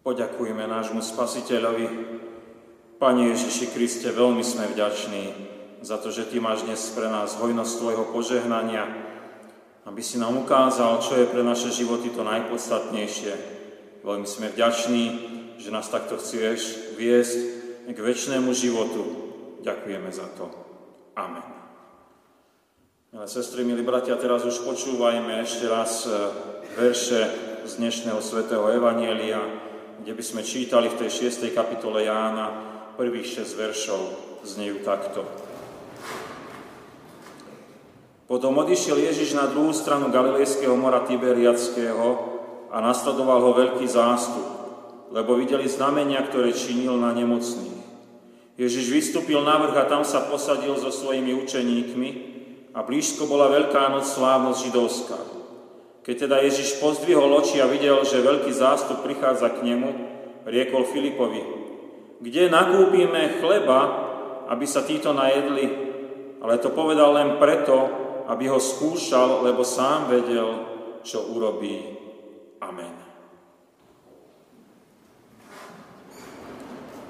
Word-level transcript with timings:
Poďakujeme 0.00 0.64
nášmu 0.64 1.04
Spasiteľovi. 1.04 1.86
Pane 2.96 3.22
Ježiši 3.36 3.68
Kriste, 3.68 4.08
veľmi 4.08 4.40
sme 4.40 4.72
vďační 4.72 5.28
za 5.84 6.00
to, 6.00 6.08
že 6.08 6.24
Ty 6.24 6.40
máš 6.40 6.64
dnes 6.64 6.80
pre 6.96 7.04
nás 7.12 7.36
hojnosť 7.36 7.72
Tvojho 7.76 8.04
požehnania, 8.08 8.88
aby 9.84 10.00
si 10.00 10.16
nám 10.16 10.40
ukázal, 10.40 11.04
čo 11.04 11.20
je 11.20 11.28
pre 11.28 11.44
naše 11.44 11.68
životy 11.68 12.08
to 12.16 12.24
najpodstatnejšie. 12.24 13.32
Veľmi 14.00 14.24
sme 14.24 14.48
vďační, 14.48 15.04
že 15.60 15.68
nás 15.68 15.92
takto 15.92 16.16
chceš 16.16 16.96
viesť 16.96 17.38
k 17.92 17.98
väčšnému 18.00 18.56
životu. 18.56 19.04
Ďakujeme 19.60 20.08
za 20.08 20.32
to. 20.32 20.48
Amen. 21.12 21.44
Milé 23.12 23.28
sestry, 23.28 23.68
milí 23.68 23.84
bratia, 23.84 24.16
teraz 24.16 24.48
už 24.48 24.64
počúvajme 24.64 25.44
ešte 25.44 25.68
raz 25.68 26.08
e, 26.08 26.32
verše 26.72 27.20
z 27.68 27.72
dnešného 27.76 28.22
svätého 28.24 28.64
Evanielia, 28.72 29.68
kde 30.00 30.16
by 30.16 30.24
sme 30.24 30.40
čítali 30.40 30.88
v 30.88 30.96
tej 30.96 31.28
6. 31.28 31.52
kapitole 31.52 32.08
Jána 32.08 32.48
prvých 32.96 33.44
6 33.44 33.60
veršov, 33.60 34.00
znejú 34.48 34.80
takto. 34.80 35.28
Potom 38.24 38.56
odišiel 38.56 38.96
Ježiš 38.96 39.36
na 39.36 39.50
druhú 39.50 39.74
stranu 39.74 40.08
Galilejského 40.08 40.72
mora 40.78 41.04
Tiberiackého 41.04 42.06
a 42.70 42.76
nasledoval 42.78 43.42
ho 43.42 43.52
veľký 43.52 43.84
zástup, 43.90 44.46
lebo 45.10 45.36
videli 45.36 45.66
znamenia, 45.66 46.22
ktoré 46.22 46.54
činil 46.54 46.96
na 46.96 47.10
nemocných. 47.10 47.82
Ježiš 48.54 48.92
vystúpil 48.92 49.40
na 49.42 49.58
vrch 49.58 49.76
a 49.76 49.88
tam 49.90 50.04
sa 50.06 50.28
posadil 50.28 50.76
so 50.78 50.92
svojimi 50.92 51.32
učeníkmi 51.32 52.08
a 52.76 52.84
blízko 52.86 53.26
bola 53.26 53.50
Veľká 53.50 53.90
noc 53.90 54.06
slávnosť 54.06 54.60
židovská. 54.68 55.39
Keď 56.00 56.16
teda 56.16 56.40
Ježiš 56.40 56.80
pozdvihol 56.80 57.28
oči 57.28 57.60
a 57.60 57.68
videl, 57.68 58.00
že 58.08 58.24
veľký 58.24 58.48
zástup 58.56 59.04
prichádza 59.04 59.52
k 59.52 59.68
nemu, 59.68 59.90
riekol 60.48 60.88
Filipovi, 60.88 61.42
kde 62.24 62.48
nakúpime 62.48 63.40
chleba, 63.40 63.80
aby 64.48 64.64
sa 64.64 64.80
títo 64.80 65.12
najedli, 65.12 65.66
ale 66.40 66.56
to 66.56 66.72
povedal 66.72 67.12
len 67.12 67.36
preto, 67.36 67.76
aby 68.32 68.48
ho 68.48 68.56
skúšal, 68.56 69.44
lebo 69.44 69.60
sám 69.60 70.08
vedel, 70.08 70.48
čo 71.04 71.28
urobí. 71.36 72.00
Amen. 72.64 72.94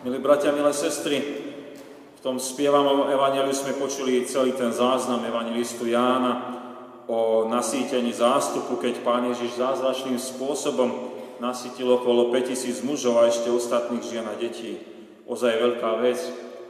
Milí 0.02 0.18
bratia, 0.18 0.50
milé 0.50 0.72
sestry, 0.74 1.20
v 2.16 2.20
tom 2.20 2.42
spievanom 2.42 3.08
evaneliu 3.08 3.52
sme 3.54 3.78
počuli 3.78 4.26
celý 4.26 4.52
ten 4.52 4.74
záznam 4.74 5.22
evangelistu 5.24 5.86
Jána 5.86 6.59
o 7.10 7.50
nasýtení 7.50 8.14
zástupu, 8.14 8.78
keď 8.78 9.02
pán 9.02 9.26
Ježiš 9.34 9.58
zázračným 9.58 10.14
spôsobom 10.14 11.10
nasytil 11.42 11.90
okolo 11.90 12.30
5000 12.30 12.86
mužov 12.86 13.18
a 13.18 13.26
ešte 13.26 13.50
ostatných 13.50 14.06
žien 14.06 14.22
a 14.30 14.38
detí. 14.38 14.78
Ozaj 15.26 15.58
veľká 15.58 15.90
vec, 15.98 16.22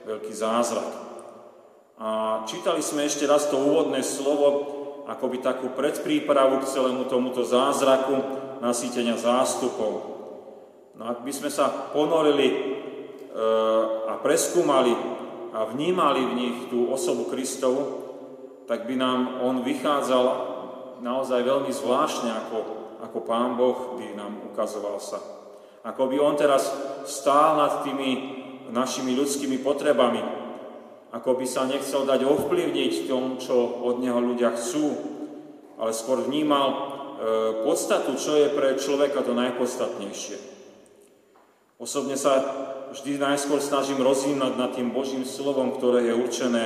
veľký 0.08 0.32
zázrak. 0.32 0.88
A 2.00 2.40
čítali 2.48 2.80
sme 2.80 3.04
ešte 3.04 3.28
raz 3.28 3.52
to 3.52 3.60
úvodné 3.60 4.00
slovo, 4.00 4.80
akoby 5.04 5.44
takú 5.44 5.76
predprípravu 5.76 6.64
k 6.64 6.70
celému 6.72 7.04
tomuto 7.12 7.44
zázraku 7.44 8.16
nasýtenia 8.64 9.20
zástupov. 9.20 9.92
No 10.96 11.04
ak 11.04 11.20
by 11.20 11.32
sme 11.36 11.52
sa 11.52 11.68
ponorili 11.92 12.48
e, 12.48 12.56
a 14.08 14.16
preskúmali 14.24 14.96
a 15.52 15.68
vnímali 15.68 16.20
v 16.24 16.32
nich 16.36 16.56
tú 16.72 16.88
osobu 16.88 17.28
Kristovu, 17.28 18.09
tak 18.70 18.86
by 18.86 18.94
nám 18.94 19.42
on 19.42 19.66
vychádzal 19.66 20.26
naozaj 21.02 21.42
veľmi 21.42 21.74
zvláštne, 21.74 22.30
ako, 22.30 22.58
ako 23.02 23.18
Pán 23.26 23.58
Boh 23.58 23.98
by 23.98 24.14
nám 24.14 24.46
ukazoval 24.46 25.02
sa. 25.02 25.18
Ako 25.82 26.06
by 26.06 26.22
on 26.22 26.38
teraz 26.38 26.70
stál 27.02 27.58
nad 27.58 27.82
tými 27.82 28.38
našimi 28.70 29.18
ľudskými 29.18 29.58
potrebami, 29.58 30.22
ako 31.10 31.34
by 31.34 31.46
sa 31.50 31.66
nechcel 31.66 32.06
dať 32.06 32.22
ovplyvniť 32.22 33.10
tom, 33.10 33.42
čo 33.42 33.58
od 33.82 33.98
neho 33.98 34.22
ľudia 34.22 34.54
chcú, 34.54 34.94
ale 35.74 35.90
skôr 35.90 36.22
vnímal 36.22 36.68
e, 36.70 36.76
podstatu, 37.66 38.14
čo 38.14 38.38
je 38.38 38.54
pre 38.54 38.78
človeka 38.78 39.26
to 39.26 39.34
najpodstatnejšie. 39.34 40.38
Osobne 41.82 42.14
sa 42.14 42.38
vždy 42.94 43.18
najskôr 43.18 43.58
snažím 43.58 43.98
rozímať 43.98 44.52
nad 44.54 44.70
tým 44.78 44.94
Božím 44.94 45.26
slovom, 45.26 45.74
ktoré 45.74 46.06
je 46.06 46.14
určené 46.14 46.62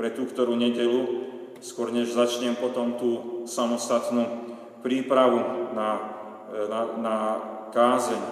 pre 0.00 0.12
tú 0.12 0.24
ktorú 0.24 0.56
nedelu, 0.56 1.29
skôr 1.60 1.92
než 1.92 2.16
začnem 2.16 2.56
potom 2.56 2.96
tú 2.96 3.44
samostatnú 3.44 4.56
prípravu 4.80 5.72
na, 5.76 5.90
e, 6.48 6.60
na, 6.68 6.80
na 6.96 7.16
kázeň. 7.70 8.22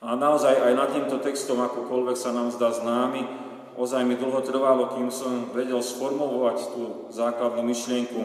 A 0.00 0.16
naozaj 0.16 0.56
aj 0.56 0.72
nad 0.76 0.88
týmto 0.96 1.20
textom, 1.20 1.60
akokoľvek 1.60 2.16
sa 2.16 2.32
nám 2.32 2.48
zdá 2.52 2.72
známy, 2.72 3.20
ozaj 3.76 4.04
mi 4.04 4.16
dlho 4.16 4.40
trvalo, 4.40 4.96
kým 4.96 5.12
som 5.12 5.52
vedel 5.52 5.80
sformovať 5.84 6.58
tú 6.72 6.82
základnú 7.12 7.64
myšlienku 7.64 8.20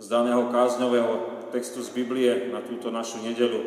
z 0.00 0.06
daného 0.08 0.52
kázňového 0.52 1.48
textu 1.52 1.80
z 1.80 1.92
Biblie 1.92 2.52
na 2.52 2.64
túto 2.64 2.88
našu 2.92 3.20
nedelu. 3.24 3.60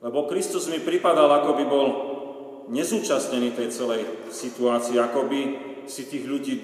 Lebo 0.00 0.28
Kristus 0.28 0.68
mi 0.68 0.80
pripadal, 0.80 1.28
ako 1.32 1.50
by 1.56 1.64
bol 1.64 1.86
nezúčastnený 2.68 3.56
tej 3.56 3.68
celej 3.72 4.02
situácii, 4.28 5.00
ako 5.00 5.26
by 5.28 5.40
si 5.88 6.04
tých 6.04 6.28
ľudí, 6.28 6.54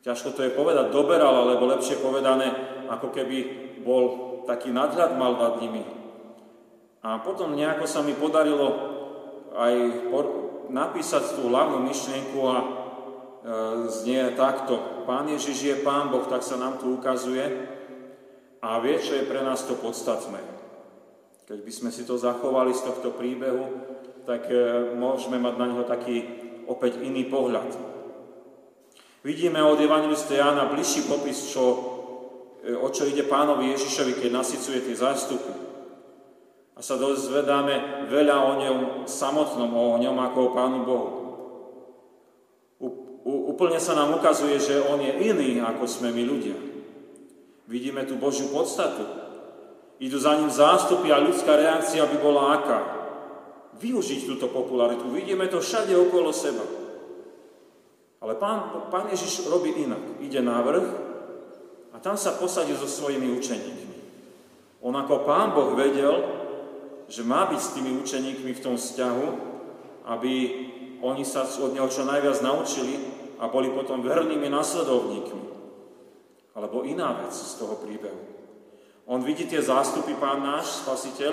ťažko 0.00 0.32
to 0.32 0.40
je 0.48 0.56
povedať, 0.56 0.92
doberal, 0.92 1.44
alebo 1.44 1.68
lepšie 1.68 2.00
povedané, 2.00 2.52
ako 2.88 3.12
keby 3.12 3.36
bol 3.84 4.04
taký 4.48 4.72
nadhľad 4.72 5.16
mal 5.16 5.36
nad 5.36 5.54
nimi. 5.60 5.84
A 7.00 7.20
potom 7.20 7.56
nejako 7.56 7.88
sa 7.88 8.04
mi 8.04 8.12
podarilo 8.12 8.68
aj 9.56 9.74
napísať 10.68 11.36
tú 11.36 11.48
hlavnú 11.48 11.82
myšlienku 11.84 12.38
a 12.44 12.56
e, 12.60 12.66
znie 13.88 14.36
takto. 14.36 15.04
Pán 15.08 15.26
Ježiš 15.26 15.58
je 15.58 15.76
Pán 15.82 16.12
Boh, 16.12 16.24
tak 16.28 16.44
sa 16.44 16.60
nám 16.60 16.78
tu 16.78 16.92
ukazuje 16.94 17.42
a 18.60 18.78
vie, 18.84 19.00
čo 19.00 19.16
je 19.16 19.24
pre 19.26 19.40
nás 19.40 19.64
to 19.64 19.80
podstatné. 19.80 20.38
Keď 21.48 21.58
by 21.66 21.72
sme 21.72 21.90
si 21.90 22.06
to 22.06 22.14
zachovali 22.20 22.70
z 22.76 22.84
tohto 22.86 23.10
príbehu, 23.16 23.64
tak 24.28 24.46
e, 24.52 24.94
môžeme 24.94 25.40
mať 25.40 25.54
na 25.56 25.66
neho 25.72 25.84
taký 25.88 26.22
opäť 26.70 27.02
iný 27.02 27.26
pohľad. 27.26 27.66
Vidíme 29.20 29.60
od 29.60 29.80
Evangelistu 29.80 30.32
Jána 30.34 30.72
bližší 30.72 31.04
popis, 31.04 31.52
čo, 31.52 31.64
e, 32.64 32.72
o 32.72 32.88
čo 32.88 33.04
ide 33.04 33.28
pánovi 33.28 33.76
Ježišovi, 33.76 34.16
keď 34.16 34.30
nasycuje 34.32 34.80
tie 34.80 34.96
zástupy 34.96 35.70
a 36.72 36.80
sa 36.80 36.96
dozvedáme 36.96 38.08
veľa 38.08 38.36
o 38.40 38.52
ňom 38.56 38.78
samotnom, 39.04 39.68
o 39.68 40.00
ňom 40.00 40.16
ako 40.16 40.38
o 40.40 40.54
Pánu 40.56 40.80
Bohu. 40.88 41.10
Úplne 43.20 43.76
sa 43.76 43.92
nám 43.92 44.16
ukazuje, 44.16 44.56
že 44.56 44.80
on 44.88 44.96
je 44.96 45.12
iný, 45.28 45.60
ako 45.60 45.84
sme 45.84 46.08
my 46.08 46.24
ľudia. 46.24 46.56
Vidíme 47.68 48.08
tu 48.08 48.16
Božiu 48.16 48.48
podstatu. 48.48 49.04
Idú 50.00 50.16
za 50.16 50.40
ním 50.40 50.48
zástupy 50.48 51.12
a 51.12 51.20
ľudská 51.20 51.52
reakcia 51.52 52.08
by 52.08 52.16
bola 52.16 52.56
aká? 52.56 52.80
Využiť 53.76 54.24
túto 54.24 54.48
popularitu. 54.48 55.12
Vidíme 55.12 55.52
to 55.52 55.60
všade 55.60 55.92
okolo 55.92 56.32
seba. 56.32 56.79
Ale 58.20 58.36
pán, 58.36 58.88
pán 58.92 59.08
Ježiš 59.08 59.48
robí 59.48 59.72
inak. 59.80 60.20
Ide 60.20 60.44
na 60.44 60.60
vrch 60.60 60.88
a 61.92 61.96
tam 61.98 62.20
sa 62.20 62.36
posadí 62.36 62.76
so 62.76 62.84
svojimi 62.84 63.32
učeníkmi. 63.32 63.96
On 64.84 64.92
ako 64.92 65.24
pán 65.24 65.56
Boh 65.56 65.72
vedel, 65.72 66.20
že 67.08 67.24
má 67.26 67.48
byť 67.48 67.60
s 67.60 67.72
tými 67.76 67.96
učeníkmi 68.00 68.52
v 68.54 68.64
tom 68.64 68.76
vzťahu, 68.76 69.26
aby 70.08 70.32
oni 71.00 71.24
sa 71.24 71.48
od 71.48 71.72
neho 71.72 71.88
čo 71.88 72.04
najviac 72.04 72.44
naučili 72.44 72.96
a 73.40 73.48
boli 73.48 73.72
potom 73.72 74.04
vernými 74.04 74.52
nasledovníkmi. 74.52 75.44
Alebo 76.54 76.84
iná 76.84 77.24
vec 77.24 77.32
z 77.32 77.56
toho 77.56 77.80
príbehu. 77.80 78.20
On 79.08 79.24
vidí 79.24 79.48
tie 79.48 79.64
zástupy, 79.64 80.14
pán 80.20 80.44
náš, 80.44 80.84
spasiteľ, 80.84 81.32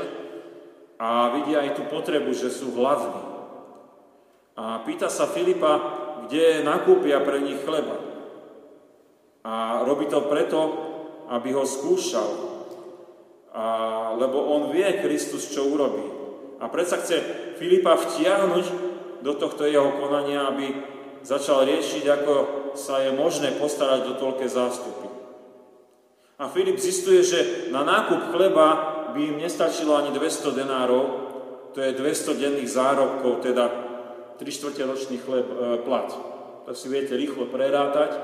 a 0.97 1.29
vidí 1.37 1.53
aj 1.53 1.77
tú 1.77 1.85
potrebu, 1.85 2.33
že 2.33 2.49
sú 2.49 2.73
hladní. 2.73 3.21
A 4.57 4.81
pýta 4.81 5.13
sa 5.13 5.29
Filipa, 5.29 5.77
kde 6.25 6.65
nakúpia 6.65 7.21
pre 7.21 7.37
nich 7.45 7.61
chleba. 7.61 8.01
A 9.45 9.85
robí 9.85 10.09
to 10.09 10.25
preto, 10.25 10.59
aby 11.29 11.53
ho 11.53 11.63
skúšal, 11.63 12.29
a, 13.53 13.65
lebo 14.17 14.41
on 14.57 14.73
vie 14.73 14.87
Kristus, 15.03 15.53
čo 15.53 15.69
urobí. 15.69 16.03
A 16.57 16.65
predsa 16.73 16.97
chce 16.97 17.21
Filipa 17.61 17.93
vtiahnuť 17.93 18.65
do 19.21 19.33
tohto 19.37 19.69
jeho 19.69 19.97
konania, 20.01 20.49
aby 20.49 20.73
začal 21.21 21.65
riešiť, 21.65 22.03
ako 22.05 22.33
sa 22.77 23.01
je 23.01 23.11
možné 23.13 23.57
postarať 23.57 24.09
do 24.09 24.13
toľké 24.17 24.45
zástupy. 24.45 25.07
A 26.37 26.45
Filip 26.53 26.77
zistuje, 26.77 27.25
že 27.25 27.39
na 27.73 27.81
nákup 27.81 28.29
chleba 28.29 28.67
by 29.17 29.19
im 29.25 29.41
nestačilo 29.41 29.97
ani 29.97 30.13
200 30.13 30.53
denárov, 30.53 31.03
to 31.73 31.81
je 31.81 31.97
200 31.97 32.37
denných 32.37 32.69
zárobkov, 32.69 33.41
teda 33.41 33.86
3 34.37 34.45
čtvrte 34.45 34.81
ročný 34.85 35.17
chleb, 35.17 35.45
e, 35.49 35.55
plat. 35.81 36.09
To 36.65 36.75
si 36.75 36.87
viete 36.87 37.17
rýchlo 37.17 37.49
prerátať 37.49 38.15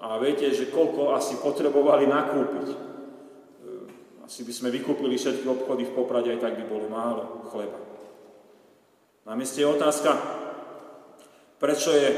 a 0.00 0.16
viete, 0.22 0.48
že 0.54 0.70
koľko 0.70 1.16
asi 1.16 1.36
potrebovali 1.40 2.06
nakúpiť 2.06 2.68
Asi 4.26 4.42
by 4.42 4.50
sme 4.50 4.74
vykúpili 4.74 5.14
všetky 5.14 5.46
obchody 5.46 5.86
v 5.86 5.94
Poprade, 5.94 6.34
aj 6.34 6.42
tak 6.42 6.58
by 6.58 6.64
bolo 6.66 6.90
málo 6.90 7.46
chleba. 7.46 7.78
Na 9.22 9.38
mieste 9.38 9.62
je 9.62 9.70
otázka, 9.70 10.18
prečo 11.62 11.94
je 11.94 12.08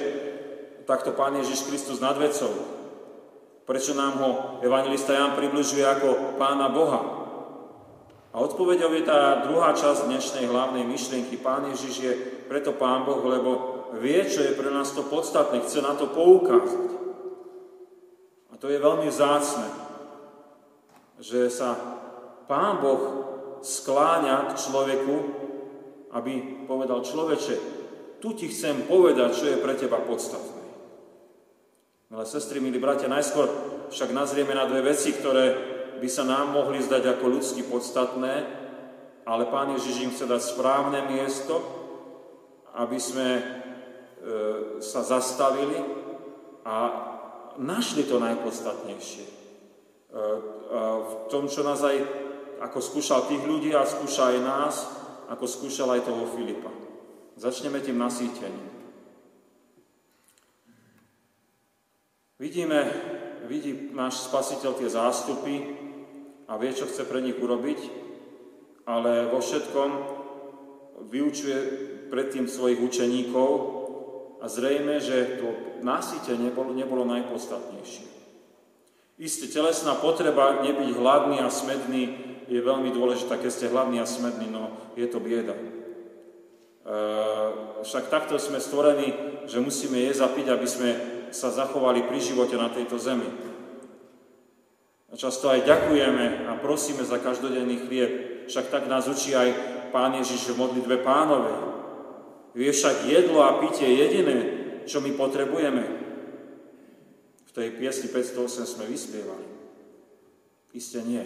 takto 0.89 1.13
Pán 1.13 1.37
Ježiš 1.37 1.69
Kristus 1.69 2.01
nad 2.01 2.17
vecou? 2.17 2.49
Prečo 3.69 3.93
nám 3.93 4.25
ho 4.25 4.31
evangelista 4.65 5.13
Jan 5.13 5.37
približuje 5.37 5.85
ako 5.85 6.41
Pána 6.41 6.73
Boha? 6.73 7.01
A 8.33 8.41
odpovedou 8.41 8.89
je 8.97 9.05
tá 9.05 9.45
druhá 9.45 9.77
časť 9.77 10.09
dnešnej 10.09 10.49
hlavnej 10.49 10.89
myšlienky. 10.89 11.37
Pán 11.37 11.69
Ježiš 11.77 11.95
je 12.01 12.13
preto 12.49 12.73
Pán 12.75 13.05
Boh, 13.05 13.21
lebo 13.23 13.51
vie, 14.01 14.25
čo 14.25 14.41
je 14.41 14.57
pre 14.57 14.73
nás 14.73 14.91
to 14.97 15.05
podstatné, 15.05 15.61
chce 15.63 15.85
na 15.85 15.93
to 15.95 16.09
poukázať. 16.09 16.91
A 18.51 18.55
to 18.57 18.73
je 18.73 18.81
veľmi 18.81 19.07
vzácne, 19.13 19.69
že 21.21 21.53
sa 21.53 21.77
Pán 22.49 22.81
Boh 22.81 23.03
skláňa 23.61 24.51
k 24.51 24.53
človeku, 24.57 25.17
aby 26.17 26.65
povedal 26.65 27.05
človeče, 27.05 27.55
tu 28.19 28.35
ti 28.35 28.49
chcem 28.51 28.89
povedať, 28.89 29.31
čo 29.37 29.47
je 29.53 29.63
pre 29.63 29.77
teba 29.77 30.01
podstatné. 30.03 30.59
Milé 32.09 32.25
sestry, 32.25 32.59
milí 32.59 32.81
bratia, 32.81 33.07
najskôr 33.07 33.47
však 33.93 34.17
nazrieme 34.17 34.57
na 34.57 34.65
dve 34.65 34.81
veci, 34.81 35.13
ktoré 35.13 35.77
by 36.01 36.09
sa 36.09 36.25
nám 36.25 36.57
mohli 36.57 36.81
zdať 36.81 37.05
ako 37.05 37.25
ľudsky 37.37 37.69
podstatné, 37.69 38.35
ale 39.29 39.45
Pán 39.53 39.77
Ježiš 39.77 40.09
im 40.09 40.13
chce 40.17 40.25
dať 40.25 40.41
správne 40.41 41.05
miesto, 41.13 41.78
aby 42.77 42.99
sme 43.01 43.29
e, 43.39 43.43
sa 44.83 45.01
zastavili 45.01 45.79
a 46.69 46.77
našli 47.57 48.05
to 48.05 48.21
najpodstatnejšie. 48.21 49.25
E, 49.25 49.33
v 50.99 51.13
tom, 51.33 51.49
čo 51.49 51.65
nás 51.65 51.81
aj 51.81 51.97
ako 52.59 52.79
skúšal 52.83 53.31
tých 53.31 53.43
ľudí 53.47 53.71
a 53.73 53.87
skúša 53.87 54.35
aj 54.35 54.39
nás, 54.43 54.75
ako 55.31 55.45
skúšal 55.47 55.95
aj 55.95 56.05
toho 56.05 56.25
Filipa. 56.35 56.73
Začneme 57.39 57.79
tým 57.79 58.01
nasýtením. 58.01 58.67
Vidíme, 62.39 62.81
vidí 63.51 63.91
náš 63.95 64.31
spasiteľ 64.31 64.73
tie 64.79 64.89
zástupy 64.91 65.55
a 66.47 66.55
vie, 66.55 66.71
čo 66.71 66.87
chce 66.87 67.03
pre 67.03 67.19
nich 67.19 67.35
urobiť, 67.35 67.81
ale 68.87 69.27
vo 69.27 69.43
všetkom 69.43 69.91
vyučuje 71.11 71.59
predtým 72.09 72.49
svojich 72.49 72.81
učeníkov 72.81 73.51
a 74.41 74.47
zrejme, 74.49 74.99
že 74.99 75.39
to 75.39 75.49
nasýtenie 75.85 76.51
nebolo, 76.51 76.75
nebolo 76.75 77.05
najpodstatnejšie. 77.07 78.07
Isté, 79.19 79.51
telesná 79.51 79.99
potreba 79.99 80.63
nebyť 80.63 80.95
hladný 80.95 81.43
a 81.43 81.51
smedný 81.51 82.03
je 82.47 82.61
veľmi 82.63 82.95
dôležitá. 82.95 83.35
Keď 83.35 83.51
ste 83.51 83.67
hladný 83.71 83.99
a 83.99 84.07
smedný, 84.07 84.47
no 84.47 84.71
je 84.95 85.11
to 85.11 85.19
bieda. 85.19 85.59
E, 85.59 85.63
však 87.83 88.15
takto 88.15 88.39
sme 88.39 88.63
stvorení, 88.63 89.43
že 89.51 89.59
musíme 89.59 89.99
jesť 89.99 90.23
a 90.23 90.29
piť, 90.31 90.47
aby 90.55 90.67
sme 90.71 90.91
sa 91.35 91.51
zachovali 91.51 92.07
pri 92.07 92.19
živote 92.23 92.55
na 92.55 92.71
tejto 92.71 92.95
zemi. 92.95 93.27
A 95.11 95.15
často 95.19 95.51
aj 95.51 95.67
ďakujeme 95.67 96.47
a 96.47 96.55
prosíme 96.63 97.03
za 97.03 97.19
každodenný 97.19 97.91
chlieb. 97.91 98.13
Však 98.47 98.71
tak 98.71 98.87
nás 98.87 99.11
učí 99.11 99.35
aj 99.35 99.51
Pán 99.91 100.15
Ježiš 100.15 100.53
v 100.53 100.61
modlitbe 100.61 101.01
pánovej. 101.01 101.78
Je 102.57 102.71
však 102.73 103.05
jedlo 103.09 103.45
a 103.45 103.61
pitie 103.61 103.89
jediné, 103.89 104.39
čo 104.89 105.05
my 105.05 105.13
potrebujeme. 105.17 105.85
V 107.49 107.51
tej 107.53 107.77
piesni 107.77 108.09
508 108.09 108.65
sme 108.65 108.85
vyspievali. 108.89 109.47
Isté 110.73 111.01
nie. 111.05 111.25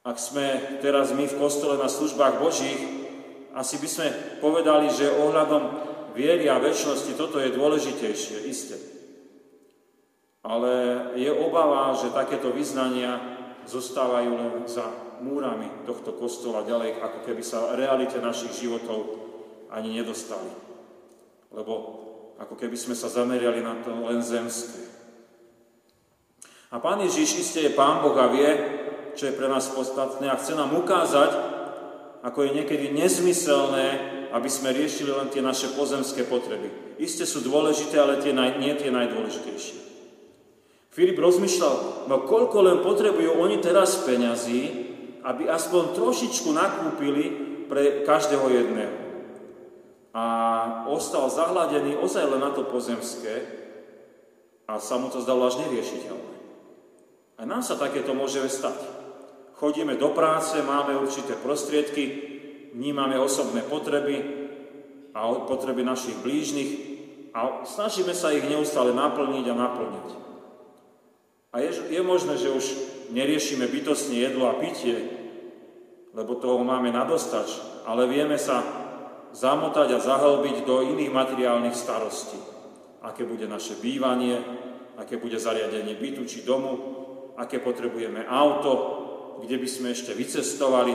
Ak 0.00 0.16
sme 0.16 0.80
teraz 0.80 1.12
my 1.12 1.28
v 1.28 1.38
kostole 1.40 1.76
na 1.76 1.88
službách 1.88 2.40
Božích, 2.40 2.80
asi 3.52 3.76
by 3.76 3.88
sme 3.88 4.08
povedali, 4.40 4.88
že 4.88 5.12
ohľadom 5.12 5.62
viery 6.16 6.48
a 6.48 6.62
väčšnosti 6.62 7.12
toto 7.18 7.36
je 7.36 7.52
dôležitejšie, 7.52 8.48
isté. 8.48 8.76
Ale 10.40 10.72
je 11.20 11.28
obava, 11.28 11.92
že 11.92 12.16
takéto 12.16 12.48
vyznania 12.48 13.20
zostávajú 13.68 14.30
len 14.32 14.52
za 14.64 14.88
múrami 15.20 15.68
tohto 15.84 16.16
kostola 16.16 16.66
ďalej, 16.66 17.00
ako 17.00 17.18
keby 17.28 17.42
sa 17.44 17.76
realite 17.76 18.18
našich 18.18 18.56
životov 18.56 19.20
ani 19.70 19.94
nedostali. 20.00 20.50
Lebo 21.54 21.72
ako 22.40 22.56
keby 22.56 22.76
sme 22.76 22.96
sa 22.96 23.12
zameriali 23.12 23.60
na 23.60 23.78
to 23.84 23.92
len 23.92 24.24
zemské. 24.24 24.88
A 26.70 26.78
Pán 26.78 27.02
Ježiš 27.02 27.36
isté 27.36 27.68
je 27.68 27.76
Pán 27.76 28.00
Boh 28.00 28.16
a 28.16 28.30
vie, 28.30 28.48
čo 29.18 29.28
je 29.28 29.36
pre 29.36 29.50
nás 29.50 29.68
podstatné 29.70 30.30
a 30.30 30.38
chce 30.38 30.54
nám 30.54 30.72
ukázať, 30.72 31.30
ako 32.24 32.38
je 32.46 32.54
niekedy 32.56 32.94
nezmyselné 32.94 34.18
aby 34.30 34.48
sme 34.50 34.74
riešili 34.74 35.10
len 35.10 35.28
tie 35.28 35.42
naše 35.42 35.74
pozemské 35.74 36.22
potreby. 36.22 36.70
Isté 37.02 37.26
sú 37.26 37.42
dôležité, 37.42 37.98
ale 37.98 38.22
tie 38.22 38.30
naj, 38.30 38.62
nie 38.62 38.72
tie 38.78 38.90
najdôležitejšie. 38.94 39.78
Filip 40.90 41.18
rozmýšľal, 41.18 42.06
no 42.10 42.26
koľko 42.26 42.58
len 42.66 42.78
potrebujú 42.82 43.38
oni 43.38 43.62
teraz 43.62 44.02
peňazí, 44.06 44.90
aby 45.24 45.48
aspoň 45.48 45.96
trošičku 45.96 46.48
nakúpili 46.52 47.24
pre 47.68 48.02
každého 48.02 48.46
jedného. 48.50 48.96
A 50.10 50.24
ostal 50.90 51.30
zahladený 51.30 51.94
ozaj 51.94 52.26
len 52.26 52.42
na 52.42 52.50
to 52.50 52.66
pozemské 52.66 53.46
a 54.66 54.82
sa 54.82 54.98
mu 54.98 55.06
to 55.06 55.22
zdalo 55.22 55.46
až 55.46 55.62
neriešiteľné. 55.62 56.34
A 57.38 57.46
nám 57.46 57.62
sa 57.62 57.78
takéto 57.78 58.10
môže 58.12 58.42
stať. 58.50 58.76
Chodíme 59.56 59.94
do 59.96 60.10
práce, 60.10 60.58
máme 60.60 60.98
určité 60.98 61.38
prostriedky, 61.38 62.04
vnímame 62.74 63.20
osobné 63.20 63.62
potreby 63.62 64.18
a 65.14 65.30
potreby 65.46 65.84
našich 65.84 66.16
blížnych 66.20 66.70
a 67.30 67.62
snažíme 67.62 68.10
sa 68.10 68.34
ich 68.34 68.46
neustále 68.46 68.90
naplniť 68.90 69.46
a 69.46 69.54
naplniť. 69.54 70.08
A 71.50 71.56
je, 71.62 71.70
je 71.90 72.02
možné, 72.02 72.38
že 72.38 72.50
už 72.50 72.66
neriešime 73.10 73.66
bytostne 73.68 74.16
jedlo 74.18 74.48
a 74.50 74.58
pitie, 74.58 74.96
lebo 76.14 76.38
toho 76.38 76.62
máme 76.66 76.90
nadostač, 76.90 77.58
ale 77.86 78.10
vieme 78.10 78.38
sa 78.38 78.62
zamotať 79.30 79.94
a 79.94 80.02
zahlbiť 80.02 80.66
do 80.66 80.82
iných 80.82 81.12
materiálnych 81.14 81.76
starostí. 81.76 82.38
Aké 83.00 83.22
bude 83.24 83.46
naše 83.46 83.78
bývanie, 83.78 84.42
aké 84.98 85.16
bude 85.16 85.38
zariadenie 85.38 85.96
bytu 85.96 86.26
či 86.26 86.42
domu, 86.42 86.76
aké 87.38 87.62
potrebujeme 87.62 88.26
auto, 88.26 88.72
kde 89.40 89.56
by 89.56 89.68
sme 89.70 89.88
ešte 89.94 90.12
vycestovali, 90.12 90.92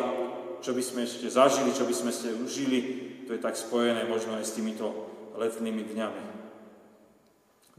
čo 0.61 0.75
by 0.75 0.83
sme 0.83 1.01
ešte 1.07 1.27
zažili, 1.31 1.73
čo 1.73 1.87
by 1.87 1.93
sme 1.95 2.09
ešte 2.13 2.29
užili, 2.37 2.79
to 3.25 3.33
je 3.33 3.41
tak 3.41 3.57
spojené 3.57 4.05
možno 4.05 4.37
aj 4.37 4.45
s 4.45 4.53
týmito 4.53 4.93
letnými 5.33 5.81
dňami. 5.81 6.23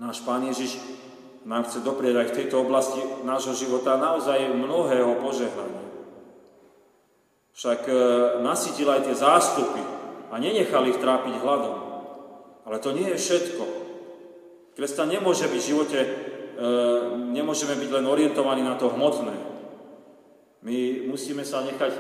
Náš 0.03 0.21
Pán 0.27 0.45
Ježiš 0.45 0.77
nám 1.47 1.63
chce 1.71 1.79
doprieť 1.87 2.15
aj 2.19 2.27
v 2.35 2.37
tejto 2.43 2.57
oblasti 2.67 2.99
nášho 3.23 3.55
života 3.55 3.95
naozaj 3.95 4.51
mnohého 4.51 5.23
požehnania. 5.23 5.87
Však 7.55 7.81
e, 7.87 7.95
nasytil 8.43 8.91
aj 8.91 9.07
tie 9.07 9.15
zástupy 9.17 9.81
a 10.29 10.35
nenechal 10.43 10.85
ich 10.91 10.99
trápiť 10.99 11.39
hladom. 11.41 11.77
Ale 12.67 12.83
to 12.83 12.91
nie 12.91 13.07
je 13.15 13.23
všetko. 13.23 13.65
Kresťan 14.75 15.09
nemôže 15.09 15.47
byť 15.47 15.61
v 15.63 15.69
živote, 15.71 15.99
e, 16.03 16.09
nemôžeme 17.31 17.79
byť 17.79 17.91
len 17.95 18.05
orientovaní 18.11 18.61
na 18.67 18.75
to 18.75 18.91
hmotné. 18.91 19.33
My 20.67 20.77
musíme 21.07 21.47
sa 21.47 21.63
nechať 21.63 21.95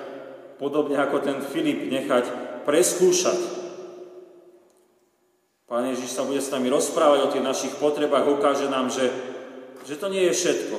podobne 0.58 0.98
ako 0.98 1.22
ten 1.22 1.38
Filip, 1.38 1.86
nechať 1.86 2.24
preskúšať. 2.66 3.38
Pán 5.70 5.86
Ježiš 5.86 6.14
sa 6.14 6.26
bude 6.26 6.42
s 6.42 6.50
nami 6.50 6.66
rozprávať 6.66 7.18
o 7.26 7.32
tých 7.32 7.46
našich 7.46 7.74
potrebách, 7.78 8.26
ukáže 8.26 8.70
nám, 8.70 8.90
že, 8.90 9.06
že 9.86 9.94
to 9.94 10.10
nie 10.10 10.26
je 10.26 10.34
všetko. 10.34 10.76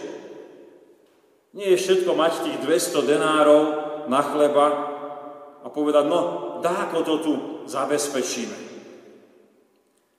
Nie 1.56 1.74
je 1.74 1.82
všetko 1.82 2.12
mať 2.12 2.34
tých 2.44 2.58
200 2.60 3.08
denárov 3.08 3.64
na 4.12 4.20
chleba 4.20 4.68
a 5.64 5.68
povedať, 5.72 6.06
no, 6.12 6.20
dá 6.60 6.92
ako 6.92 7.00
to 7.08 7.16
tu 7.24 7.34
zabezpečíme. 7.72 8.68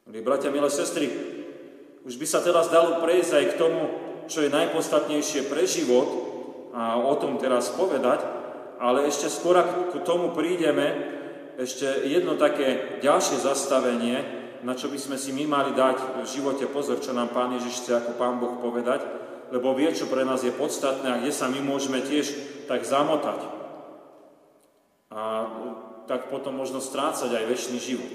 Milí 0.09 0.25
bratia, 0.25 0.49
milé 0.49 0.73
sestry, 0.73 1.13
už 2.09 2.17
by 2.17 2.27
sa 2.27 2.41
teraz 2.41 2.73
dalo 2.73 3.05
prejsť 3.05 3.33
aj 3.37 3.45
k 3.53 3.59
tomu, 3.61 3.81
čo 4.25 4.41
je 4.41 4.53
najpodstatnejšie 4.53 5.53
pre 5.53 5.69
život 5.69 6.09
a 6.73 6.97
o 6.97 7.13
tom 7.21 7.37
teraz 7.37 7.69
povedať, 7.77 8.25
ale 8.81 9.05
ešte 9.05 9.29
skôr 9.29 9.61
k 9.93 10.01
tomu 10.09 10.33
prídeme, 10.33 11.17
ešte 11.61 12.09
jedno 12.09 12.41
také 12.41 13.01
ďalšie 13.05 13.37
zastavenie, 13.45 14.38
na 14.63 14.75
čo 14.75 14.91
by 14.91 14.99
sme 14.99 15.17
si 15.21 15.31
my 15.35 15.45
mali 15.47 15.71
dať 15.75 16.23
v 16.23 16.27
živote 16.27 16.67
pozor, 16.71 16.99
čo 16.99 17.15
nám 17.15 17.31
Pán 17.31 17.55
Ježiš 17.55 17.85
chce 17.85 17.93
ako 17.99 18.19
Pán 18.19 18.43
Boh 18.43 18.59
povedať, 18.59 19.05
lebo 19.55 19.73
vie, 19.73 19.89
čo 19.95 20.11
pre 20.11 20.27
nás 20.27 20.45
je 20.45 20.53
podstatné 20.53 21.09
a 21.09 21.21
kde 21.21 21.33
sa 21.33 21.49
my 21.49 21.61
môžeme 21.63 22.03
tiež 22.05 22.33
tak 22.69 22.85
zamotať. 22.85 23.41
A 25.09 25.21
tak 26.05 26.29
potom 26.29 26.57
možno 26.57 26.81
strácať 26.81 27.33
aj 27.33 27.45
väčší 27.49 27.79
život. 27.81 28.15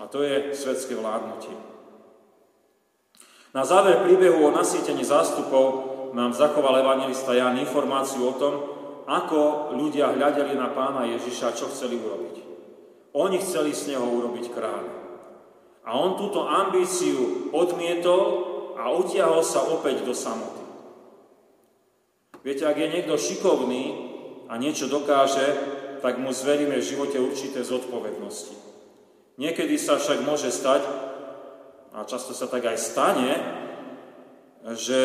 A 0.00 0.08
to 0.08 0.24
je 0.24 0.52
svetské 0.56 0.96
vládnutie. 0.96 1.54
Na 3.54 3.62
záver 3.62 4.02
príbehu 4.02 4.50
o 4.50 4.54
nasýtení 4.54 5.06
zástupov 5.06 5.94
nám 6.10 6.34
zachoval 6.34 6.82
evangelista 6.82 7.34
Jan 7.34 7.54
informáciu 7.58 8.26
o 8.26 8.34
tom, 8.34 8.54
ako 9.04 9.70
ľudia 9.76 10.16
hľadeli 10.16 10.56
na 10.56 10.72
pána 10.72 11.06
Ježiša, 11.06 11.54
čo 11.54 11.68
chceli 11.70 12.00
urobiť. 12.00 12.53
Oni 13.14 13.38
chceli 13.38 13.70
z 13.70 13.94
neho 13.94 14.02
urobiť 14.02 14.50
kráľa. 14.50 14.94
A 15.86 15.94
on 15.94 16.18
túto 16.18 16.42
ambíciu 16.42 17.48
odmietol 17.54 18.22
a 18.74 18.90
utiahol 18.90 19.46
sa 19.46 19.62
opäť 19.70 20.02
do 20.02 20.10
samoty. 20.10 20.64
Viete, 22.42 22.66
ak 22.66 22.74
je 22.74 22.92
niekto 22.92 23.14
šikovný 23.14 23.84
a 24.50 24.58
niečo 24.58 24.90
dokáže, 24.90 25.46
tak 26.02 26.18
mu 26.18 26.34
zveríme 26.34 26.76
v 26.76 26.84
živote 26.84 27.16
určité 27.16 27.62
zodpovednosti. 27.62 28.58
Niekedy 29.38 29.78
sa 29.78 29.96
však 29.96 30.26
môže 30.26 30.50
stať, 30.50 30.84
a 31.94 32.02
často 32.04 32.34
sa 32.34 32.50
tak 32.50 32.66
aj 32.66 32.76
stane, 32.76 33.32
že 34.74 35.00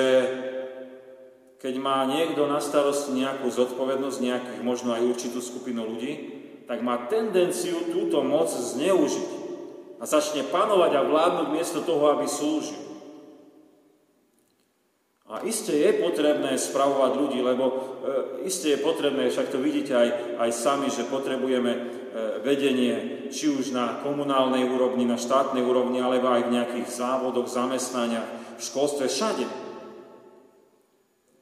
keď 1.61 1.75
má 1.77 2.01
niekto 2.09 2.49
na 2.49 2.57
starosti 2.57 3.13
nejakú 3.13 3.51
zodpovednosť, 3.51 4.17
nejakých 4.17 4.61
možno 4.65 4.95
aj 4.97 5.05
určitú 5.05 5.43
skupinu 5.43 5.85
ľudí, 5.85 6.38
tak 6.69 6.85
má 6.85 7.09
tendenciu 7.09 7.89
túto 7.89 8.21
moc 8.21 8.45
zneužiť 8.45 9.29
a 9.97 10.05
začne 10.05 10.45
panovať 10.53 10.91
a 10.93 11.07
vládnuť 11.09 11.47
miesto 11.49 11.81
toho, 11.81 12.13
aby 12.13 12.29
slúžil. 12.29 12.77
A 15.29 15.41
iste 15.45 15.73
je 15.73 15.97
potrebné 15.97 16.57
spravovať 16.57 17.11
ľudí, 17.17 17.41
lebo 17.41 17.65
e, 17.69 17.73
iste 18.49 18.69
je 18.69 18.81
potrebné, 18.81 19.29
však 19.29 19.49
to 19.49 19.61
vidíte 19.61 19.93
aj, 19.93 20.09
aj 20.41 20.49
sami, 20.53 20.89
že 20.93 21.09
potrebujeme 21.09 21.71
e, 21.73 21.79
vedenie, 22.45 23.25
či 23.33 23.49
už 23.49 23.73
na 23.73 24.01
komunálnej 24.05 24.65
úrovni, 24.69 25.05
na 25.09 25.21
štátnej 25.21 25.61
úrovni, 25.61 26.01
alebo 26.01 26.33
aj 26.33 26.49
v 26.49 26.53
nejakých 26.53 26.89
závodoch, 26.89 27.49
zamestnaniach, 27.49 28.57
v 28.57 28.61
školstve, 28.61 29.05
všade. 29.05 29.45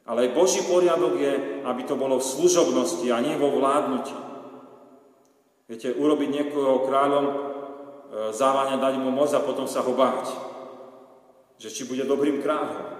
Ale 0.07 0.35
Boží 0.35 0.63
poriadok 0.67 1.19
je, 1.19 1.33
aby 1.67 1.81
to 1.83 1.99
bolo 1.99 2.19
v 2.19 2.27
služobnosti 2.27 3.07
a 3.11 3.23
nie 3.23 3.35
vo 3.39 3.55
vládnutí. 3.55 4.27
Viete, 5.67 5.91
urobiť 5.91 6.29
niekoho 6.31 6.87
kráľom, 6.87 7.25
e, 7.27 7.33
závania 8.31 8.79
dať 8.79 9.03
mu 9.03 9.11
moc 9.11 9.31
a 9.35 9.43
potom 9.43 9.67
sa 9.67 9.83
ho 9.83 9.91
báť. 9.91 10.31
Že 11.59 11.69
či 11.71 11.81
bude 11.83 12.07
dobrým 12.07 12.39
kráľom 12.39 12.97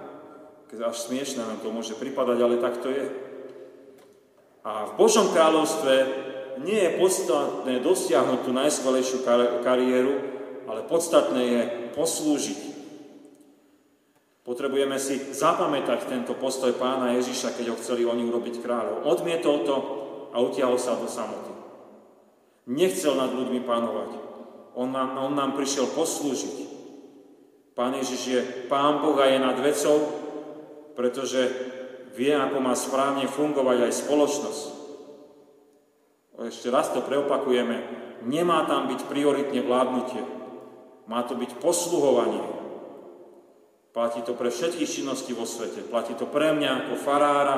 až 0.76 1.08
smiešne 1.08 1.48
nám 1.48 1.64
to 1.64 1.72
môže 1.72 1.96
pripadať, 1.96 2.38
ale 2.44 2.60
tak 2.60 2.84
to 2.84 2.92
je. 2.92 3.08
A 4.68 4.92
v 4.92 4.92
Božom 5.00 5.32
kráľovstve 5.32 5.94
nie 6.60 6.76
je 6.76 6.96
podstatné 7.00 7.80
dosiahnuť 7.80 8.38
tú 8.44 8.50
najskvelejšiu 8.52 9.18
kar- 9.24 9.64
kariéru, 9.64 10.14
ale 10.68 10.84
podstatné 10.84 11.40
je 11.40 11.62
poslúžiť. 11.96 12.60
Potrebujeme 14.44 14.96
si 15.00 15.32
zapamätať 15.32 16.08
tento 16.08 16.36
postoj 16.36 16.76
pána 16.76 17.16
Ježiša, 17.16 17.56
keď 17.56 17.72
ho 17.72 17.80
chceli 17.80 18.04
oni 18.04 18.28
urobiť 18.28 18.60
kráľov. 18.60 19.08
Odmietol 19.08 19.64
to 19.64 19.76
a 20.32 20.36
utiahol 20.40 20.76
sa 20.76 20.96
do 21.00 21.08
samoty. 21.08 21.57
Nechcel 22.68 23.16
nad 23.16 23.32
ľuďmi 23.32 23.64
panovať. 23.64 24.10
On 24.76 24.92
nám, 24.92 25.16
on 25.16 25.32
nám 25.32 25.56
prišiel 25.56 25.88
poslúžiť. 25.96 26.68
Pán 27.72 27.96
Ježiš 27.96 28.22
je 28.28 28.40
Pán 28.68 29.00
Boha 29.00 29.24
je 29.26 29.38
nad 29.40 29.56
vecou, 29.56 29.98
pretože 30.92 31.48
vie, 32.12 32.34
ako 32.34 32.60
má 32.60 32.76
správne 32.76 33.24
fungovať 33.24 33.88
aj 33.88 33.92
spoločnosť. 34.04 34.64
Ešte 36.44 36.68
raz 36.68 36.92
to 36.92 37.02
preopakujeme. 37.02 37.76
Nemá 38.28 38.68
tam 38.68 38.86
byť 38.90 39.00
prioritne 39.10 39.64
vládnutie. 39.64 40.22
Má 41.08 41.24
to 41.24 41.34
byť 41.34 41.58
posluhovanie. 41.58 42.44
Platí 43.96 44.22
to 44.22 44.36
pre 44.36 44.52
všetky 44.52 44.84
činnosti 44.84 45.32
vo 45.34 45.48
svete. 45.48 45.82
Platí 45.88 46.14
to 46.14 46.28
pre 46.28 46.54
mňa 46.54 46.70
ako 46.86 46.94
farára, 47.00 47.56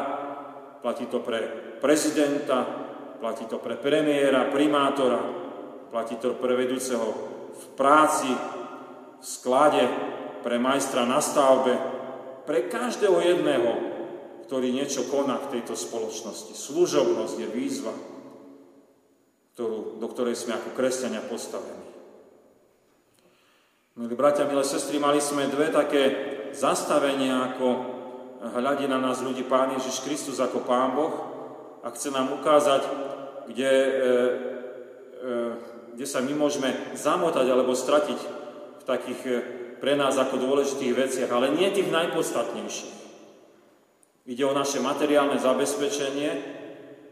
platí 0.81 1.05
to 1.11 1.21
pre 1.21 1.43
prezidenta, 1.85 2.90
platí 3.21 3.45
to 3.45 3.61
pre 3.61 3.77
premiéra, 3.77 4.49
primátora, 4.49 5.21
platí 5.93 6.17
to 6.17 6.35
pre 6.41 6.57
vedúceho 6.57 7.05
v 7.53 7.65
práci, 7.77 8.33
v 9.21 9.25
sklade, 9.25 9.85
pre 10.41 10.57
majstra 10.57 11.05
na 11.05 11.21
stavbe, 11.21 11.77
pre 12.49 12.65
každého 12.73 13.21
jedného, 13.21 13.71
ktorý 14.49 14.73
niečo 14.73 15.05
koná 15.13 15.37
v 15.37 15.61
tejto 15.61 15.77
spoločnosti. 15.77 16.57
Služobnosť 16.57 17.37
je 17.37 17.49
výzva, 17.53 17.93
ktorú, 19.55 20.01
do 20.01 20.07
ktorej 20.09 20.41
sme 20.41 20.57
ako 20.57 20.73
kresťania 20.73 21.21
postavení. 21.29 21.87
Milí 24.01 24.17
bratia, 24.17 24.49
milé 24.49 24.65
sestry, 24.65 24.97
mali 24.97 25.21
sme 25.21 25.45
dve 25.53 25.69
také 25.69 26.03
zastavenia, 26.57 27.53
ako 27.53 27.67
hľadí 28.57 28.89
na 28.89 28.97
nás 28.97 29.21
ľudí 29.21 29.45
Pán 29.45 29.77
Ježiš 29.77 30.01
Kristus 30.01 30.41
ako 30.41 30.65
Pán 30.65 30.97
Boh 30.97 31.40
a 31.81 31.89
chce 31.91 32.13
nám 32.13 32.33
ukázať, 32.37 32.83
kde, 33.49 33.73
e, 33.73 33.93
e, 35.21 35.37
kde 35.97 36.07
sa 36.07 36.21
my 36.21 36.33
môžeme 36.37 36.71
zamotať 36.93 37.47
alebo 37.49 37.73
stratiť 37.73 38.21
v 38.81 38.85
takých 38.85 39.21
e, 39.27 39.33
pre 39.81 39.97
nás 39.97 40.21
ako 40.21 40.37
dôležitých 40.37 40.93
veciach, 40.93 41.31
ale 41.33 41.57
nie 41.57 41.73
tých 41.73 41.89
najpodstatnejších. 41.89 43.01
Ide 44.29 44.45
o 44.45 44.53
naše 44.53 44.79
materiálne 44.85 45.41
zabezpečenie 45.41 46.31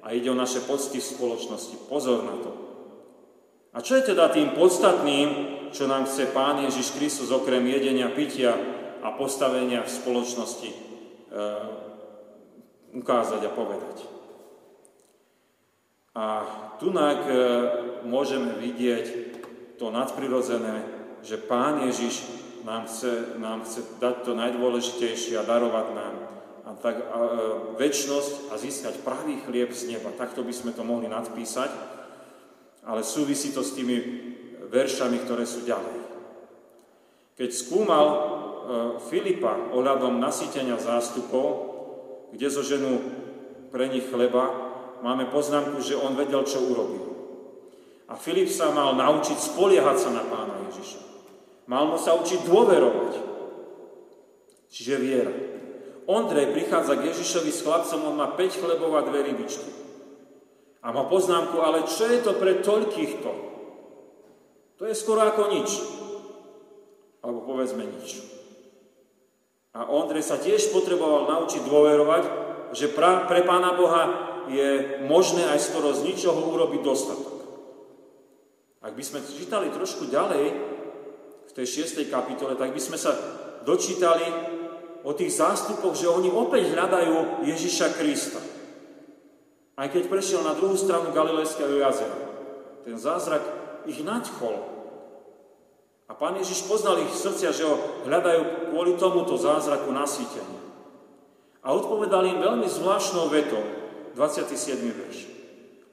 a 0.04 0.12
ide 0.12 0.28
o 0.28 0.36
naše 0.36 0.60
pocty 0.68 1.00
v 1.00 1.10
spoločnosti. 1.16 1.88
Pozor 1.88 2.22
na 2.22 2.36
to. 2.44 2.50
A 3.72 3.80
čo 3.80 3.96
je 3.96 4.12
teda 4.12 4.28
tým 4.28 4.52
podstatným, 4.52 5.28
čo 5.72 5.88
nám 5.88 6.04
chce 6.04 6.28
Pán 6.32 6.60
Ježiš 6.68 6.96
Kristus 6.96 7.32
okrem 7.32 7.64
jedenia, 7.64 8.12
pitia 8.12 8.56
a 9.00 9.16
postavenia 9.16 9.80
v 9.84 9.90
spoločnosti 9.90 10.70
e, 10.70 10.76
ukázať 13.00 13.40
a 13.48 13.50
povedať? 13.52 14.17
A 16.18 16.42
tunak 16.82 17.30
e, 17.30 17.34
môžeme 18.02 18.58
vidieť 18.58 19.06
to 19.78 19.94
nadprirodzené, 19.94 20.82
že 21.22 21.38
Pán 21.38 21.86
Ježiš 21.86 22.26
nám 22.66 22.90
chce, 22.90 23.38
nám 23.38 23.62
chce 23.62 23.86
dať 24.02 24.26
to 24.26 24.34
najdôležitejšie 24.34 25.38
a 25.38 25.46
darovať 25.46 25.86
nám 25.94 26.14
a 26.66 26.70
tak, 26.74 26.98
a, 26.98 27.06
e, 27.06 27.30
väčnosť 27.78 28.50
a 28.50 28.58
získať 28.58 28.98
pravý 29.06 29.38
chlieb 29.46 29.70
z 29.70 29.94
neba. 29.94 30.10
Takto 30.10 30.42
by 30.42 30.50
sme 30.50 30.74
to 30.74 30.82
mohli 30.82 31.06
nadpísať, 31.06 31.70
ale 32.82 33.06
súvisí 33.06 33.54
to 33.54 33.62
s 33.62 33.78
tými 33.78 33.96
veršami, 34.74 35.22
ktoré 35.22 35.46
sú 35.46 35.62
ďalej. 35.62 36.02
Keď 37.38 37.50
skúmal 37.54 38.06
e, 38.10 38.18
Filipa 39.06 39.54
ohľadom 39.70 40.18
nasýtenia 40.18 40.82
zástupov, 40.82 41.46
kde 42.34 42.48
zo 42.50 42.66
ženu 42.66 43.00
pre 43.70 43.86
nich 43.86 44.10
chleba, 44.10 44.67
máme 45.02 45.30
poznámku, 45.30 45.82
že 45.82 45.98
on 45.98 46.18
vedel, 46.18 46.42
čo 46.42 46.62
urobil. 46.62 47.08
A 48.08 48.16
Filip 48.16 48.48
sa 48.48 48.72
mal 48.72 48.96
naučiť 48.96 49.36
spoliehať 49.36 49.96
sa 50.00 50.10
na 50.16 50.24
pána 50.24 50.64
Ježiša. 50.72 51.00
Mal 51.68 51.84
mu 51.92 52.00
sa 52.00 52.16
učiť 52.16 52.48
dôverovať. 52.48 53.12
Čiže 54.72 54.94
viera. 54.96 55.34
Ondrej 56.08 56.56
prichádza 56.56 56.96
k 56.96 57.12
Ježišovi 57.12 57.52
s 57.52 57.60
chlapcom, 57.60 58.00
on 58.08 58.16
má 58.16 58.32
5 58.32 58.60
chlebov 58.64 58.96
a 58.96 59.04
dve 59.04 59.28
rybičky. 59.28 59.68
A 60.80 60.88
má 60.88 61.04
poznámku, 61.04 61.60
ale 61.60 61.84
čo 61.84 62.08
je 62.08 62.24
to 62.24 62.32
pre 62.40 62.64
toľkýchto? 62.64 63.30
To 64.80 64.82
je 64.88 64.94
skoro 64.96 65.20
ako 65.28 65.52
nič. 65.52 65.68
Alebo 67.20 67.44
povedzme 67.44 67.84
nič. 67.84 68.24
A 69.76 69.84
Ondrej 69.84 70.24
sa 70.24 70.40
tiež 70.40 70.72
potreboval 70.72 71.28
naučiť 71.28 71.60
dôverovať, 71.68 72.24
že 72.72 72.88
pra, 72.88 73.28
pre 73.28 73.44
Pána 73.44 73.76
Boha 73.76 74.27
je 74.48 74.68
možné 75.06 75.44
aj 75.48 75.60
skoro 75.68 75.92
z 75.92 76.08
ničoho 76.08 76.52
urobiť 76.52 76.80
dostatok. 76.82 77.36
Ak 78.82 78.92
by 78.94 79.02
sme 79.04 79.20
čítali 79.24 79.68
trošku 79.74 80.08
ďalej, 80.08 80.68
tej 81.58 81.90
6. 81.90 82.06
kapitole, 82.06 82.54
tak 82.54 82.70
by 82.70 82.78
sme 82.78 82.94
sa 82.94 83.10
dočítali 83.66 84.22
o 85.02 85.10
tých 85.10 85.42
zástupoch, 85.42 85.98
že 85.98 86.06
oni 86.06 86.30
opäť 86.30 86.70
hľadajú 86.70 87.42
Ježiša 87.42 87.98
Krista. 87.98 88.38
Aj 89.74 89.90
keď 89.90 90.06
prešiel 90.06 90.46
na 90.46 90.54
druhú 90.54 90.78
stranu 90.78 91.10
Galilejského 91.10 91.82
jazera. 91.82 92.14
Ten 92.86 92.94
zázrak 92.94 93.42
ich 93.90 93.98
nadchol. 94.06 94.54
A 96.06 96.14
pán 96.14 96.38
Ježiš 96.38 96.62
poznal 96.70 97.02
ich 97.02 97.10
srdcia, 97.10 97.50
že 97.50 97.66
ho 97.66 98.06
hľadajú 98.06 98.70
kvôli 98.70 98.94
tomuto 98.94 99.34
zázraku 99.34 99.90
nasýtenia. 99.90 100.62
A 101.66 101.74
odpovedal 101.74 102.22
im 102.22 102.38
veľmi 102.38 102.70
zvláštnou 102.70 103.34
vetou, 103.34 103.60
27. 104.18 104.82
verš. 104.98 105.18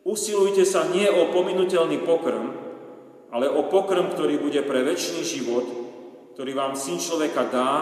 Usilujte 0.01 0.65
sa 0.65 0.89
nie 0.89 1.05
o 1.05 1.29
pominutelný 1.29 2.01
pokrm, 2.01 2.58
ale 3.29 3.46
o 3.46 3.70
pokrm, 3.70 4.10
ktorý 4.10 4.41
bude 4.41 4.65
pre 4.65 4.82
väčší 4.82 5.22
život, 5.22 5.65
ktorý 6.34 6.58
vám 6.58 6.74
Syn 6.74 6.98
človeka 6.98 7.46
dá, 7.53 7.74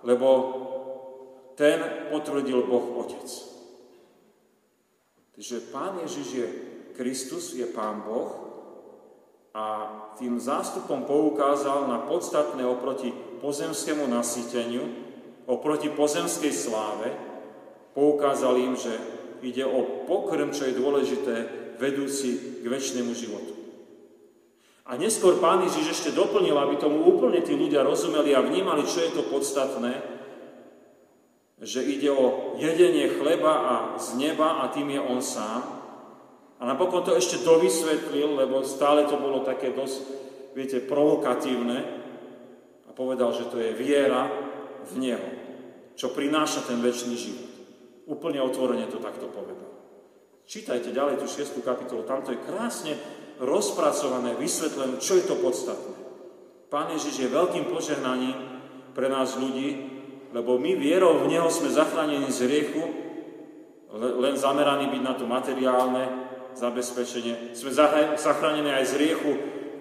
lebo 0.00 0.28
ten 1.60 2.08
potvrdil 2.08 2.64
Boh 2.64 3.04
Otec. 3.04 3.28
Takže 5.36 5.68
Pán 5.68 6.00
Ježiš 6.00 6.28
je 6.32 6.46
Kristus, 6.96 7.52
je 7.52 7.68
Pán 7.68 8.00
Boh 8.00 8.32
a 9.52 9.64
tým 10.16 10.40
zástupom 10.40 11.04
poukázal 11.04 11.84
na 11.84 12.00
podstatné 12.08 12.64
oproti 12.64 13.12
pozemskému 13.44 14.08
nasýteniu, 14.08 14.88
oproti 15.44 15.92
pozemskej 15.92 16.52
sláve, 16.54 17.12
poukázal 17.92 18.56
im, 18.56 18.72
že 18.72 18.94
ide 19.44 19.68
o 19.68 20.08
pokrm, 20.08 20.50
čo 20.50 20.64
je 20.64 20.80
dôležité, 20.80 21.34
vedúci 21.76 22.60
k 22.62 22.66
väčšnému 22.66 23.12
životu. 23.12 23.52
A 24.84 25.00
neskôr 25.00 25.40
pán 25.40 25.64
Ježiš 25.64 25.96
ešte 25.96 26.10
doplnil, 26.12 26.56
aby 26.56 26.76
tomu 26.76 27.08
úplne 27.08 27.40
tí 27.40 27.56
ľudia 27.56 27.80
rozumeli 27.84 28.36
a 28.36 28.44
vnímali, 28.44 28.84
čo 28.84 29.00
je 29.00 29.10
to 29.16 29.22
podstatné, 29.32 29.96
že 31.64 31.80
ide 31.80 32.12
o 32.12 32.56
jedenie 32.60 33.08
chleba 33.16 33.52
a 33.52 33.74
z 33.96 34.20
neba 34.20 34.60
a 34.60 34.68
tým 34.68 34.92
je 34.92 35.00
on 35.00 35.24
sám. 35.24 35.64
A 36.60 36.62
napokon 36.68 37.00
to 37.00 37.16
ešte 37.16 37.40
dovysvetlil, 37.40 38.36
lebo 38.36 38.60
stále 38.60 39.08
to 39.08 39.16
bolo 39.16 39.40
také 39.40 39.72
dosť, 39.72 39.98
viete, 40.52 40.84
provokatívne 40.84 41.78
a 42.84 42.90
povedal, 42.92 43.32
že 43.32 43.48
to 43.48 43.56
je 43.56 43.72
viera 43.72 44.28
v 44.84 44.92
Neho, 45.00 45.28
čo 45.96 46.12
prináša 46.12 46.68
ten 46.68 46.84
väčší 46.84 47.16
život. 47.16 47.53
Úplne 48.04 48.40
otvorene 48.44 48.84
to 48.92 49.00
takto 49.00 49.32
povedal. 49.32 49.70
Čítajte 50.44 50.92
ďalej 50.92 51.24
tú 51.24 51.26
6. 51.26 51.64
kapitolu, 51.64 52.04
tam 52.04 52.20
to 52.20 52.36
je 52.36 52.44
krásne 52.44 52.92
rozpracované, 53.40 54.36
vysvetlené, 54.36 55.00
čo 55.00 55.16
je 55.16 55.24
to 55.24 55.40
podstatné. 55.40 55.96
Pán 56.68 56.92
Ježiš 56.92 57.24
je 57.24 57.32
veľkým 57.32 57.64
požehnaním 57.72 58.36
pre 58.92 59.08
nás 59.08 59.40
ľudí, 59.40 59.88
lebo 60.36 60.60
my 60.60 60.76
vierou 60.76 61.24
v 61.24 61.32
Neho 61.32 61.48
sme 61.48 61.72
zachránení 61.72 62.28
z 62.28 62.44
riechu, 62.44 62.82
len 63.94 64.34
zameraní 64.36 64.90
byť 64.90 65.02
na 65.02 65.14
to 65.16 65.24
materiálne 65.24 66.04
zabezpečenie. 66.58 67.56
Sme 67.56 67.72
zachránení 68.18 68.68
aj 68.68 68.84
z 68.90 68.94
riechu 69.00 69.30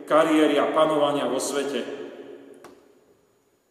kariéry 0.08 0.56
a 0.62 0.72
panovania 0.72 1.28
vo 1.28 1.44
svete. 1.44 1.82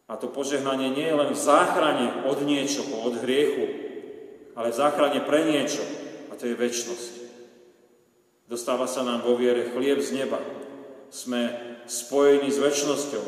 A 0.07 0.13
to 0.19 0.29
požehnanie 0.29 0.93
nie 0.93 1.09
je 1.09 1.15
len 1.15 1.31
v 1.31 1.39
záchrane 1.39 2.27
od 2.27 2.37
niečoho, 2.43 3.07
od 3.07 3.23
hriechu, 3.23 3.82
ale 4.53 4.69
v 4.69 4.79
záchrane 4.79 5.19
pre 5.25 5.45
niečo, 5.45 5.81
a 6.29 6.37
to 6.37 6.49
je 6.49 6.57
väčnosť. 6.57 7.13
Dostáva 8.49 8.85
sa 8.85 9.01
nám 9.01 9.25
vo 9.25 9.33
viere 9.33 9.73
chlieb 9.73 9.97
z 10.03 10.13
neba. 10.13 10.37
Sme 11.09 11.53
spojení 11.89 12.53
s 12.53 12.61
väčšnosťou. 12.61 13.25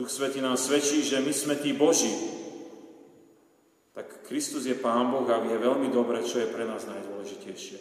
Duch 0.00 0.08
Svetý 0.08 0.40
nám 0.40 0.56
svedčí, 0.56 1.04
že 1.04 1.20
my 1.20 1.32
sme 1.32 1.54
tí 1.60 1.76
Boží. 1.76 2.08
Tak 3.92 4.24
Kristus 4.24 4.64
je 4.64 4.72
Pán 4.72 5.12
Boh 5.12 5.28
a 5.28 5.44
vie 5.44 5.52
veľmi 5.60 5.92
dobre, 5.92 6.24
čo 6.24 6.40
je 6.40 6.48
pre 6.48 6.64
nás 6.64 6.88
najdôležitejšie. 6.88 7.78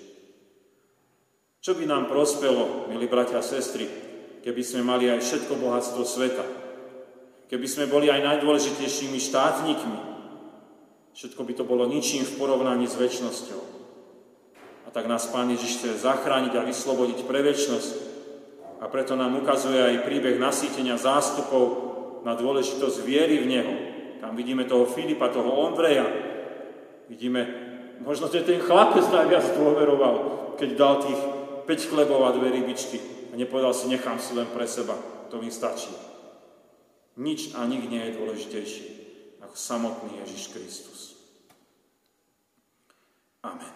Čo 1.62 1.72
by 1.78 1.88
nám 1.88 2.12
prospelo, 2.12 2.92
milí 2.92 3.08
bratia 3.08 3.40
a 3.40 3.46
sestry, 3.46 3.88
keby 4.44 4.62
sme 4.66 4.82
mali 4.84 5.08
aj 5.08 5.24
všetko 5.24 5.56
bohatstvo 5.62 6.04
sveta? 6.04 6.44
Keby 7.48 7.68
sme 7.70 7.86
boli 7.88 8.12
aj 8.12 8.20
najdôležitejšími 8.20 9.20
štátnikmi? 9.22 10.11
Všetko 11.12 11.41
by 11.44 11.53
to 11.53 11.63
bolo 11.68 11.86
ničím 11.88 12.24
v 12.24 12.38
porovnaní 12.39 12.88
s 12.88 12.96
väčšnosťou 12.96 13.72
tak 14.91 15.08
nás 15.08 15.27
Pán 15.32 15.48
Ježiš 15.48 15.80
chce 15.80 16.03
zachrániť 16.03 16.53
a 16.60 16.68
vyslobodiť 16.68 17.24
pre 17.24 17.39
väčšnosť. 17.39 17.91
A 18.84 18.91
preto 18.91 19.15
nám 19.15 19.39
ukazuje 19.39 19.80
aj 19.80 20.03
príbeh 20.03 20.36
nasýtenia 20.36 21.00
zástupov 21.00 21.63
na 22.27 22.36
dôležitosť 22.36 22.98
viery 23.08 23.39
v 23.39 23.50
Neho. 23.50 23.74
Tam 24.20 24.36
vidíme 24.36 24.68
toho 24.68 24.86
Filipa, 24.86 25.32
toho 25.32 25.48
Ondreja. 25.48 26.06
Vidíme, 27.08 27.41
možno, 28.03 28.27
že 28.27 28.44
ten 28.44 28.60
chlapec 28.60 29.08
najviac 29.08 29.56
dôveroval, 29.56 30.15
keď 30.60 30.70
dal 30.75 30.96
tých 31.08 31.22
5 31.65 31.89
chlebov 31.94 32.27
a 32.27 32.36
dve 32.36 32.51
rybičky 32.51 33.32
a 33.32 33.39
nepovedal 33.39 33.72
si, 33.72 33.88
nechám 33.88 34.20
si 34.20 34.36
len 34.36 34.50
pre 34.51 34.68
seba, 34.68 34.98
to 35.32 35.39
mi 35.39 35.53
stačí. 35.53 35.94
Nič 37.15 37.56
a 37.56 37.63
nik 37.63 37.88
nie 37.88 38.01
je 38.12 38.18
dôležitejší 38.18 38.86
ako 39.46 39.56
samotný 39.56 40.20
Ježiš 40.25 40.51
Kristus. 40.51 40.91
Amen. 43.42 43.74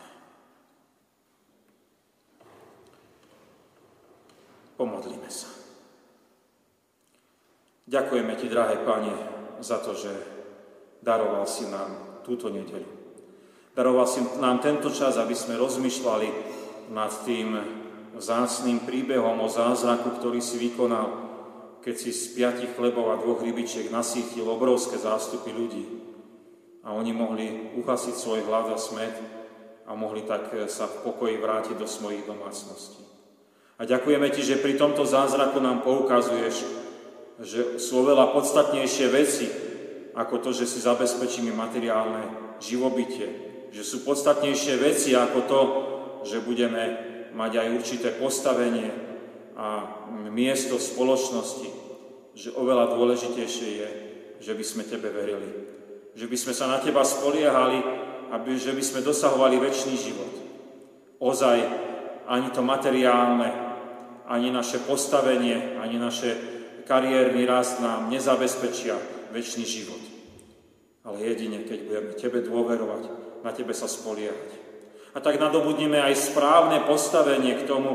Pomodlíme 4.78 5.30
sa. 5.32 5.50
Ďakujeme 7.90 8.34
Ti, 8.38 8.46
drahé 8.50 8.76
Pane, 8.86 9.14
za 9.62 9.82
to, 9.82 9.98
že 9.98 10.12
daroval 11.02 11.50
si 11.50 11.66
nám 11.70 12.22
túto 12.22 12.50
nedeľu. 12.50 12.90
Daroval 13.74 14.08
si 14.08 14.22
nám 14.42 14.62
tento 14.62 14.90
čas, 14.94 15.18
aby 15.18 15.34
sme 15.34 15.60
rozmýšľali 15.60 16.30
nad 16.94 17.12
tým 17.26 17.58
vzácným 18.16 18.88
príbehom 18.88 19.36
o 19.42 19.50
zázraku, 19.52 20.16
ktorý 20.18 20.40
si 20.40 20.62
vykonal, 20.62 21.26
keď 21.84 21.96
si 21.96 22.10
z 22.16 22.34
piatich 22.34 22.72
chlebov 22.74 23.14
a 23.14 23.20
dvoch 23.20 23.44
rybičiek 23.44 23.92
nasýtil 23.94 24.48
obrovské 24.48 24.98
zástupy 24.98 25.54
ľudí 25.54 25.86
a 26.82 26.94
oni 26.94 27.12
mohli 27.14 27.46
uhasiť 27.78 28.16
svoj 28.16 28.42
hlad 28.48 28.74
a 28.74 28.78
smet 28.80 29.14
a 29.86 29.94
mohli 29.94 30.26
tak 30.26 30.50
sa 30.66 30.90
v 30.90 31.06
pokoji 31.06 31.38
vrátiť 31.38 31.78
do 31.78 31.86
svojich 31.86 32.26
domácností. 32.26 33.06
A 33.76 33.84
ďakujeme 33.84 34.32
Ti, 34.32 34.42
že 34.42 34.62
pri 34.64 34.80
tomto 34.80 35.06
zázraku 35.06 35.60
nám 35.60 35.84
poukazuješ, 35.84 36.64
že 37.44 37.76
sú 37.78 38.02
oveľa 38.02 38.32
podstatnejšie 38.32 39.08
veci, 39.12 39.48
ako 40.16 40.40
to, 40.40 40.50
že 40.56 40.64
si 40.64 40.80
zabezpečíme 40.80 41.52
materiálne 41.52 42.56
živobytie. 42.64 43.28
Že 43.76 43.84
sú 43.84 43.98
podstatnejšie 44.08 44.80
veci 44.80 45.12
ako 45.12 45.40
to, 45.44 45.62
že 46.24 46.40
budeme 46.40 46.84
mať 47.36 47.52
aj 47.60 47.68
určité 47.76 48.10
postavenie 48.16 48.88
a 49.60 49.84
miesto 50.32 50.80
v 50.80 50.88
spoločnosti. 50.96 51.70
Že 52.36 52.56
oveľa 52.56 52.96
dôležitejšie 52.96 53.70
je, 53.76 53.90
že 54.40 54.56
by 54.56 54.64
sme 54.64 54.88
Tebe 54.88 55.12
verili. 55.12 55.52
Že 56.16 56.32
by 56.32 56.38
sme 56.40 56.54
sa 56.56 56.72
na 56.72 56.80
Teba 56.80 57.04
spoliehali, 57.04 58.05
aby, 58.32 58.58
že 58.58 58.74
by 58.74 58.84
sme 58.84 59.06
dosahovali 59.06 59.60
väčší 59.60 59.94
život. 59.98 60.34
Ozaj 61.20 61.58
ani 62.26 62.50
to 62.50 62.66
materiálne, 62.66 63.50
ani 64.26 64.50
naše 64.50 64.82
postavenie, 64.82 65.78
ani 65.78 66.02
naše 66.02 66.34
kariérny 66.90 67.46
rast 67.46 67.82
nám 67.82 68.10
nezabezpečia 68.10 68.98
väčší 69.34 69.64
život. 69.66 70.02
Ale 71.06 71.22
jedine, 71.22 71.62
keď 71.62 71.80
budeme 71.86 72.12
Tebe 72.18 72.40
dôverovať, 72.42 73.04
na 73.46 73.54
Tebe 73.54 73.78
sa 73.78 73.86
spoliehať. 73.86 74.66
A 75.14 75.22
tak 75.22 75.38
nadobudneme 75.38 76.02
aj 76.02 76.34
správne 76.34 76.82
postavenie 76.84 77.56
k 77.62 77.68
tomu, 77.70 77.94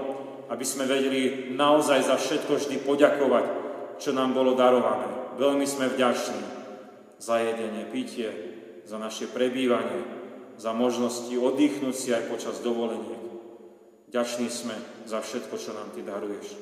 aby 0.50 0.64
sme 0.66 0.86
vedeli 0.86 1.52
naozaj 1.54 2.06
za 2.06 2.16
všetko 2.18 2.52
vždy 2.58 2.76
poďakovať, 2.86 3.44
čo 3.98 4.10
nám 4.14 4.34
bolo 4.34 4.54
darované. 4.54 5.34
Veľmi 5.38 5.66
sme 5.66 5.90
vďační 5.90 6.42
za 7.18 7.38
jedenie, 7.38 7.86
pitie, 7.90 8.30
za 8.86 8.98
naše 8.98 9.30
prebývanie, 9.30 10.19
za 10.60 10.76
možnosti 10.76 11.32
oddychnúť 11.32 11.96
si 11.96 12.12
aj 12.12 12.28
počas 12.28 12.60
dovolenia. 12.60 13.16
Ďační 14.12 14.52
sme 14.52 14.76
za 15.08 15.24
všetko, 15.24 15.56
čo 15.56 15.72
nám 15.72 15.88
Ty 15.96 16.04
daruješ. 16.04 16.52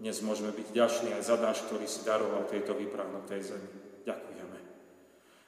Dnes 0.00 0.16
môžeme 0.24 0.48
byť 0.48 0.72
ďační 0.72 1.12
aj 1.12 1.22
za 1.28 1.36
dáš, 1.36 1.60
ktorý 1.68 1.84
si 1.84 2.00
daroval 2.08 2.48
tejto 2.48 2.72
vyprávnutej 2.72 3.52
zemi. 3.52 3.68
Ďakujeme. 4.08 4.58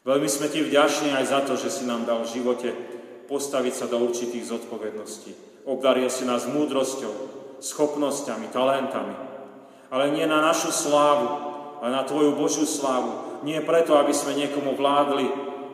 Veľmi 0.05 0.29
sme 0.29 0.47
Ti 0.53 0.61
vďační 0.61 1.17
aj 1.17 1.25
za 1.25 1.41
to, 1.49 1.57
že 1.57 1.73
si 1.73 1.89
nám 1.89 2.05
dal 2.05 2.21
v 2.21 2.37
živote 2.37 2.69
postaviť 3.33 3.75
sa 3.75 3.87
do 3.89 3.97
určitých 4.05 4.45
zodpovedností. 4.45 5.33
Obdaril 5.65 6.13
si 6.13 6.29
nás 6.29 6.45
múdrosťou, 6.45 7.15
schopnosťami, 7.65 8.53
talentami. 8.53 9.17
Ale 9.89 10.13
nie 10.13 10.29
na 10.29 10.45
našu 10.45 10.69
slávu, 10.69 11.27
ale 11.81 11.97
na 11.97 12.05
Tvoju 12.05 12.37
Božiu 12.37 12.69
slávu. 12.69 13.41
Nie 13.41 13.65
preto, 13.65 13.97
aby 13.97 14.13
sme 14.13 14.37
niekomu 14.37 14.77
vládli, 14.77 15.27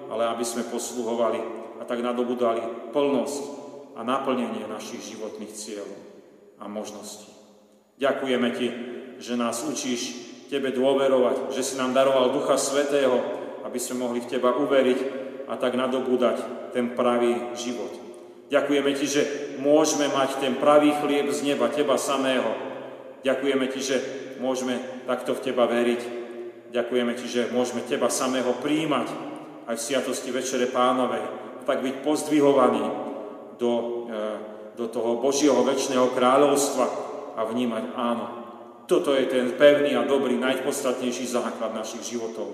ale 0.06 0.28
aby 0.30 0.44
sme 0.46 0.68
posluhovali 0.68 1.61
a 1.82 1.86
tak 1.86 1.98
nadobudali 1.98 2.94
plnosť 2.94 3.42
a 3.98 4.06
naplnenie 4.06 4.70
našich 4.70 5.02
životných 5.02 5.50
cieľov 5.50 5.98
a 6.62 6.70
možností. 6.70 7.26
Ďakujeme 7.98 8.48
Ti, 8.54 8.68
že 9.18 9.34
nás 9.34 9.66
učíš 9.66 10.30
Tebe 10.46 10.70
dôverovať, 10.70 11.50
že 11.50 11.66
si 11.66 11.74
nám 11.74 11.90
daroval 11.90 12.30
Ducha 12.30 12.54
Svetého, 12.54 13.18
aby 13.66 13.82
sme 13.82 14.06
mohli 14.06 14.22
v 14.22 14.30
Teba 14.30 14.54
uveriť 14.54 14.98
a 15.50 15.58
tak 15.58 15.74
nadobúdať 15.74 16.70
ten 16.70 16.94
pravý 16.94 17.50
život. 17.58 17.90
Ďakujeme 18.46 18.90
Ti, 18.94 19.06
že 19.10 19.22
môžeme 19.58 20.06
mať 20.06 20.38
ten 20.38 20.54
pravý 20.54 20.94
chlieb 21.02 21.34
z 21.34 21.42
neba, 21.42 21.66
Teba 21.66 21.98
samého. 21.98 22.52
Ďakujeme 23.26 23.66
Ti, 23.66 23.80
že 23.82 23.96
môžeme 24.38 24.78
takto 25.10 25.34
v 25.34 25.42
Teba 25.50 25.66
veriť. 25.66 26.00
Ďakujeme 26.70 27.12
Ti, 27.18 27.26
že 27.26 27.42
môžeme 27.50 27.82
Teba 27.82 28.06
samého 28.06 28.54
príjmať 28.62 29.08
aj 29.66 29.74
v 29.78 29.84
Sviatosti 29.88 30.30
Večere 30.30 30.68
Pánovej, 30.68 31.51
tak 31.62 31.82
byť 31.82 31.94
pozdvihovaní 32.02 32.84
do, 33.58 33.72
e, 34.10 34.22
do 34.74 34.86
toho 34.88 35.22
Božieho 35.22 35.62
väčšného 35.62 36.10
kráľovstva 36.14 36.86
a 37.38 37.40
vnímať, 37.46 37.84
áno, 37.96 38.26
toto 38.90 39.14
je 39.14 39.24
ten 39.30 39.54
pevný 39.56 39.96
a 39.96 40.04
dobrý, 40.04 40.36
najpodstatnejší 40.36 41.24
základ 41.24 41.72
našich 41.72 42.02
životov, 42.02 42.52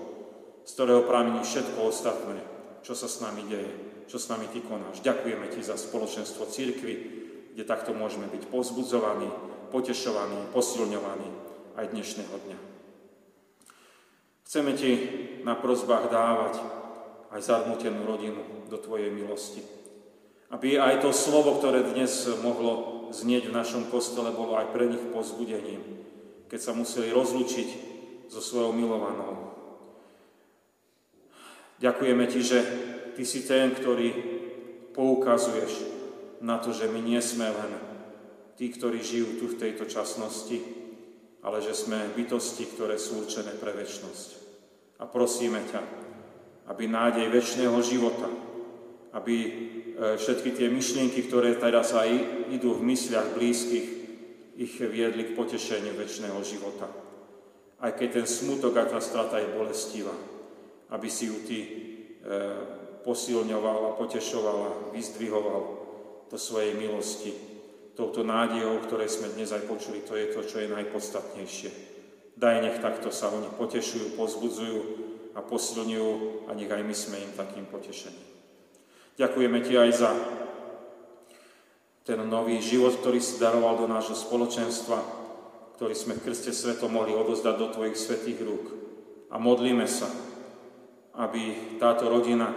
z 0.62 0.70
ktorého 0.76 1.02
prámení 1.08 1.40
všetko 1.42 1.88
ostatné, 1.88 2.38
čo 2.84 2.92
sa 2.94 3.08
s 3.08 3.18
nami 3.24 3.42
deje, 3.48 3.72
čo 4.06 4.20
s 4.20 4.28
nami 4.30 4.46
Ty 4.52 4.60
konáš. 4.62 5.02
Ďakujeme 5.02 5.46
Ti 5.50 5.60
za 5.64 5.74
spoločenstvo 5.74 6.46
církvy, 6.46 6.94
kde 7.56 7.64
takto 7.66 7.96
môžeme 7.96 8.30
byť 8.30 8.54
pozbudzovaní, 8.54 9.26
potešovaní, 9.74 10.54
posilňovaní 10.54 11.28
aj 11.74 11.90
dnešného 11.90 12.36
dňa. 12.46 12.58
Chceme 14.46 14.72
Ti 14.78 14.90
na 15.42 15.58
prozbách 15.58 16.06
dávať 16.12 16.77
aj 17.32 17.40
zarmutenú 17.44 18.04
rodinu 18.08 18.68
do 18.72 18.76
Tvojej 18.80 19.12
milosti. 19.12 19.60
Aby 20.48 20.80
aj 20.80 21.04
to 21.04 21.12
slovo, 21.12 21.60
ktoré 21.60 21.84
dnes 21.84 22.24
mohlo 22.40 23.08
znieť 23.12 23.52
v 23.52 23.56
našom 23.56 23.92
kostole, 23.92 24.32
bolo 24.32 24.56
aj 24.56 24.72
pre 24.72 24.88
nich 24.88 25.04
pozbudením, 25.12 25.80
keď 26.48 26.60
sa 26.60 26.72
museli 26.72 27.12
rozlučiť 27.12 27.68
so 28.32 28.40
svojou 28.40 28.72
milovanou. 28.72 29.52
Ďakujeme 31.78 32.24
Ti, 32.28 32.40
že 32.40 32.58
Ty 33.12 33.22
si 33.28 33.44
ten, 33.44 33.76
ktorý 33.76 34.08
poukazuješ 34.96 35.72
na 36.40 36.56
to, 36.58 36.72
že 36.72 36.88
my 36.88 37.00
nie 37.02 37.20
sme 37.20 37.50
len 37.50 37.72
tí, 38.58 38.72
ktorí 38.72 38.98
žijú 38.98 39.38
tu 39.38 39.44
v 39.52 39.58
tejto 39.58 39.86
časnosti, 39.86 40.58
ale 41.44 41.62
že 41.62 41.76
sme 41.76 42.10
bytosti, 42.18 42.66
ktoré 42.74 42.98
sú 42.98 43.22
určené 43.22 43.54
pre 43.54 43.70
väčnosť. 43.70 44.28
A 44.98 45.06
prosíme 45.06 45.62
ťa, 45.70 46.07
aby 46.68 46.84
nádej 46.84 47.32
väčšného 47.32 47.78
života, 47.80 48.28
aby 49.16 49.36
e, 49.40 49.50
všetky 50.20 50.52
tie 50.52 50.68
myšlienky, 50.68 51.24
ktoré 51.24 51.56
teraz 51.56 51.96
aj 51.96 52.12
idú 52.52 52.76
v 52.76 52.92
mysliach 52.92 53.32
blízkych, 53.32 53.88
ich 54.58 54.74
viedli 54.82 55.32
k 55.32 55.36
potešeniu 55.38 55.94
väčšného 55.96 56.40
života. 56.44 56.90
Aj 57.78 57.94
keď 57.94 58.20
ten 58.20 58.26
smutok 58.26 58.74
a 58.74 58.90
tá 58.90 58.98
strata 58.98 59.38
je 59.38 59.54
bolestivá, 59.54 60.12
aby 60.92 61.08
si 61.08 61.30
ju 61.30 61.36
ty 61.46 61.58
e, 61.64 61.68
posilňoval 63.06 63.78
a 63.88 63.96
potešoval 63.96 64.58
a 64.60 64.76
vyzdvihoval 64.92 65.62
do 66.28 66.36
svojej 66.36 66.76
milosti. 66.76 67.32
Touto 67.96 68.22
nádejou, 68.22 68.84
ktorej 68.84 69.08
sme 69.08 69.32
dnes 69.32 69.50
aj 69.50 69.64
počuli, 69.64 70.04
to 70.04 70.14
je 70.14 70.30
to, 70.36 70.44
čo 70.44 70.60
je 70.60 70.68
najpodstatnejšie. 70.70 71.70
Daj, 72.38 72.56
nech 72.62 72.78
takto 72.78 73.10
sa 73.10 73.32
oni 73.32 73.50
potešujú, 73.56 74.14
pozbudzujú 74.14 75.07
a 75.38 75.40
posilňujú 75.40 76.50
a 76.50 76.58
nech 76.58 76.66
aj 76.66 76.82
my 76.82 76.94
sme 76.94 77.22
im 77.22 77.32
takým 77.38 77.70
potešením. 77.70 78.26
Ďakujeme 79.14 79.58
Ti 79.62 79.74
aj 79.78 79.90
za 79.94 80.10
ten 82.02 82.18
nový 82.26 82.58
život, 82.58 82.98
ktorý 82.98 83.22
si 83.22 83.38
daroval 83.38 83.78
do 83.78 83.86
nášho 83.86 84.18
spoločenstva, 84.18 84.98
ktorý 85.78 85.94
sme 85.94 86.18
v 86.18 86.24
Krste 86.26 86.50
Sveto 86.50 86.90
mohli 86.90 87.14
odozdať 87.14 87.54
do 87.54 87.70
Tvojich 87.70 87.94
svetých 87.94 88.42
rúk. 88.42 88.66
A 89.30 89.38
modlíme 89.38 89.86
sa, 89.86 90.10
aby 91.14 91.76
táto 91.76 92.08
rodina 92.08 92.50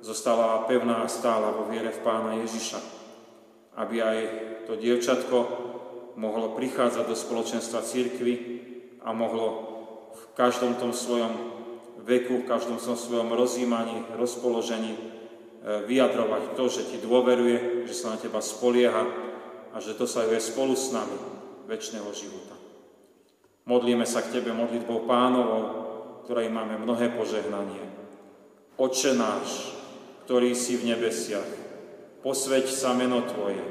zostala 0.00 0.64
pevná 0.64 1.04
a 1.04 1.12
stála 1.12 1.52
vo 1.52 1.68
viere 1.68 1.92
v 1.92 2.02
Pána 2.02 2.40
Ježiša. 2.40 2.80
Aby 3.76 3.96
aj 4.00 4.18
to 4.66 4.80
dievčatko 4.80 5.36
mohlo 6.16 6.56
prichádzať 6.56 7.04
do 7.04 7.14
spoločenstva 7.14 7.84
církvy 7.84 8.34
a 9.04 9.12
mohlo 9.12 9.46
v 10.16 10.22
každom 10.34 10.80
tom 10.80 10.96
svojom 10.96 11.59
veku, 12.10 12.42
v 12.42 12.48
každom 12.50 12.82
tom 12.82 12.98
svojom 12.98 13.30
rozjímaní, 13.30 14.02
rozpoložení 14.18 14.98
e, 14.98 15.00
vyjadrovať 15.86 16.58
to, 16.58 16.66
že 16.66 16.82
ti 16.90 16.98
dôveruje, 16.98 17.86
že 17.86 17.94
sa 17.94 18.14
na 18.14 18.18
teba 18.18 18.42
spolieha 18.42 19.06
a 19.70 19.76
že 19.78 19.94
to 19.94 20.10
sa 20.10 20.26
je 20.26 20.42
spolu 20.42 20.74
s 20.74 20.90
nami 20.90 21.14
väčšného 21.70 22.10
života. 22.10 22.58
Modlíme 23.70 24.02
sa 24.02 24.26
k 24.26 24.34
Tebe 24.40 24.50
modlitbou 24.50 25.06
pánovou, 25.06 25.64
ktorej 26.26 26.50
máme 26.50 26.82
mnohé 26.82 27.14
požehnanie. 27.14 27.86
Oče 28.74 29.14
náš, 29.14 29.78
ktorý 30.26 30.58
si 30.58 30.74
v 30.74 30.90
nebesiach, 30.90 31.46
posveď 32.26 32.66
sa 32.66 32.90
meno 32.96 33.22
Tvoje, 33.22 33.62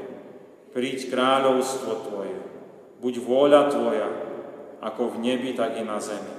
príď 0.72 1.12
kráľovstvo 1.12 1.92
Tvoje, 2.08 2.38
buď 3.04 3.14
vôľa 3.20 3.62
Tvoja, 3.68 4.10
ako 4.80 5.20
v 5.20 5.28
nebi, 5.28 5.52
tak 5.52 5.76
i 5.76 5.84
na 5.84 6.00
zemi. 6.00 6.39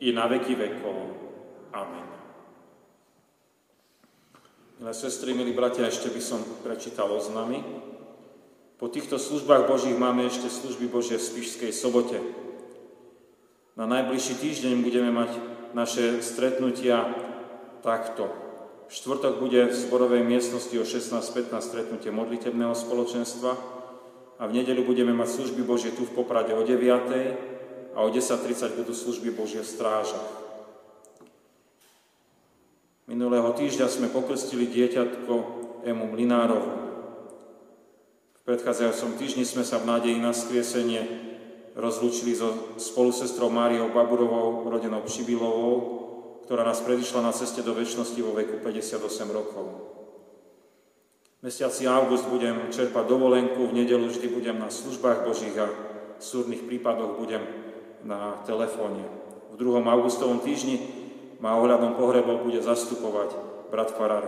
i 0.00 0.12
na 0.12 0.26
veky 0.28 0.54
vekov. 0.54 0.96
Amen. 1.72 2.06
Milé 4.76 4.92
sestry, 4.92 5.32
milí 5.32 5.56
bratia, 5.56 5.88
ešte 5.88 6.12
by 6.12 6.20
som 6.20 6.44
prečítal 6.60 7.08
oznamy. 7.08 7.64
Po 8.76 8.92
týchto 8.92 9.16
službách 9.16 9.72
Božích 9.72 9.96
máme 9.96 10.28
ešte 10.28 10.52
služby 10.52 10.92
Božie 10.92 11.16
v 11.16 11.24
Spišskej 11.24 11.72
sobote. 11.72 12.20
Na 13.72 13.88
najbližší 13.88 14.36
týždeň 14.36 14.84
budeme 14.84 15.08
mať 15.08 15.32
naše 15.72 16.20
stretnutia 16.20 17.08
takto. 17.80 18.28
V 18.86 18.92
štvrtok 18.92 19.40
bude 19.40 19.72
v 19.72 19.74
zborovej 19.74 20.20
miestnosti 20.28 20.76
o 20.76 20.84
16.15 20.84 21.56
stretnutie 21.64 22.12
modlitebného 22.12 22.76
spoločenstva 22.76 23.56
a 24.36 24.42
v 24.44 24.60
nedeľu 24.60 24.84
budeme 24.84 25.16
mať 25.16 25.40
služby 25.40 25.64
Božie 25.64 25.96
tu 25.96 26.04
v 26.04 26.12
Poprade 26.12 26.52
o 26.52 26.60
9 26.60 27.55
a 27.96 28.04
o 28.04 28.12
10.30 28.12 28.76
budú 28.76 28.92
služby 28.92 29.32
Božie 29.32 29.64
v 29.64 29.72
strážach. 29.72 30.28
Minulého 33.08 33.48
týždňa 33.56 33.88
sme 33.88 34.12
pokrstili 34.12 34.68
dieťatko 34.68 35.32
Emu 35.88 36.04
Mlinárovu. 36.12 36.72
V 38.36 38.40
predchádzajúcom 38.44 39.16
týždni 39.16 39.48
sme 39.48 39.64
sa 39.64 39.80
v 39.80 39.88
nádeji 39.88 40.18
na 40.20 40.36
skriesenie 40.36 41.08
rozlúčili 41.72 42.36
so 42.36 42.76
spolusestrou 42.76 43.48
Máriou 43.48 43.88
Baburovou, 43.88 44.68
rodenou 44.68 45.00
Přibilovou, 45.00 45.74
ktorá 46.44 46.68
nás 46.68 46.84
predišla 46.84 47.24
na 47.24 47.32
ceste 47.32 47.64
do 47.64 47.72
väčšnosti 47.72 48.20
vo 48.20 48.36
veku 48.36 48.60
58 48.60 49.02
rokov. 49.32 49.66
Mesiaci 51.40 51.86
august 51.88 52.28
budem 52.28 52.68
čerpať 52.68 53.06
dovolenku, 53.06 53.70
v 53.70 53.76
nedelu 53.86 54.04
vždy 54.08 54.28
budem 54.28 54.56
na 54.60 54.68
službách 54.68 55.24
Božích 55.24 55.54
a 55.56 55.68
v 56.16 56.22
súdnych 56.22 56.64
prípadoch 56.64 57.20
budem 57.20 57.65
na 58.06 58.38
telefóne. 58.46 59.02
V 59.52 59.54
2. 59.58 59.82
augustovom 59.82 60.38
týždni 60.40 60.78
ma 61.42 61.58
ohľadom 61.58 61.98
pohrebov 61.98 62.46
bude 62.46 62.62
zastupovať 62.62 63.34
brat 63.68 63.90
farár 63.92 64.24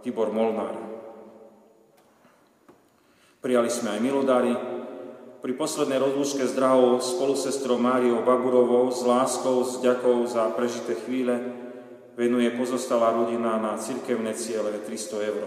Tibor 0.00 0.30
Molnár. 0.30 0.78
Prijali 3.42 3.68
sme 3.68 3.98
aj 3.98 4.00
milodári. 4.00 4.54
Pri 5.42 5.52
poslednej 5.54 6.02
rozlúčke 6.02 6.42
s 6.42 6.56
drahou 6.56 6.98
spolusestrou 6.98 7.78
Máriou 7.78 8.24
Baburovou 8.24 8.90
s 8.90 9.04
láskou, 9.06 9.62
s 9.62 9.78
ďakou 9.78 10.26
za 10.26 10.50
prežité 10.56 10.98
chvíle 11.06 11.38
venuje 12.18 12.48
pozostalá 12.56 13.14
rodina 13.14 13.60
na 13.60 13.78
cirkevné 13.78 14.34
ciele 14.34 14.74
300 14.82 15.30
eur. 15.30 15.44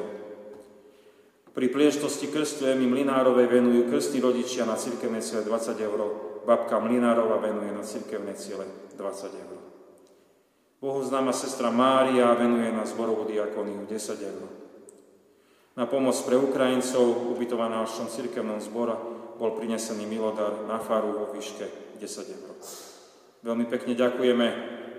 Pri 1.52 1.68
príležitosti 1.68 2.30
krstu 2.32 2.70
Emy 2.70 2.88
Mlinárovej 2.88 3.50
venujú 3.50 3.92
krstní 3.92 4.24
rodičia 4.24 4.64
na 4.64 4.80
cirkevné 4.80 5.20
ciele 5.20 5.44
20 5.44 5.76
eur 5.82 6.29
babka 6.46 6.80
Mlinárova 6.80 7.40
venuje 7.40 7.72
na 7.72 7.84
cirkevné 7.84 8.36
ciele 8.36 8.66
20 8.96 9.44
eur. 9.44 9.60
Bohu 10.80 11.04
známa 11.04 11.36
sestra 11.36 11.68
Mária 11.72 12.32
venuje 12.40 12.72
na 12.72 12.88
zborovú 12.88 13.28
diakoniu 13.28 13.84
10 13.84 13.96
eur. 14.24 14.48
Na 15.76 15.88
pomoc 15.88 16.16
pre 16.24 16.40
Ukrajincov, 16.40 17.36
ubytovaná 17.36 17.84
v 17.84 17.88
našom 17.88 18.08
cirkevnom 18.12 18.60
zbora, 18.64 18.96
bol 19.40 19.56
prinesený 19.56 20.04
milodár 20.04 20.68
na 20.68 20.80
faru 20.80 21.16
vo 21.16 21.26
výške 21.32 21.96
10 22.00 22.36
eur. 22.36 22.52
Veľmi 23.44 23.66
pekne 23.72 23.96
ďakujeme 23.96 24.48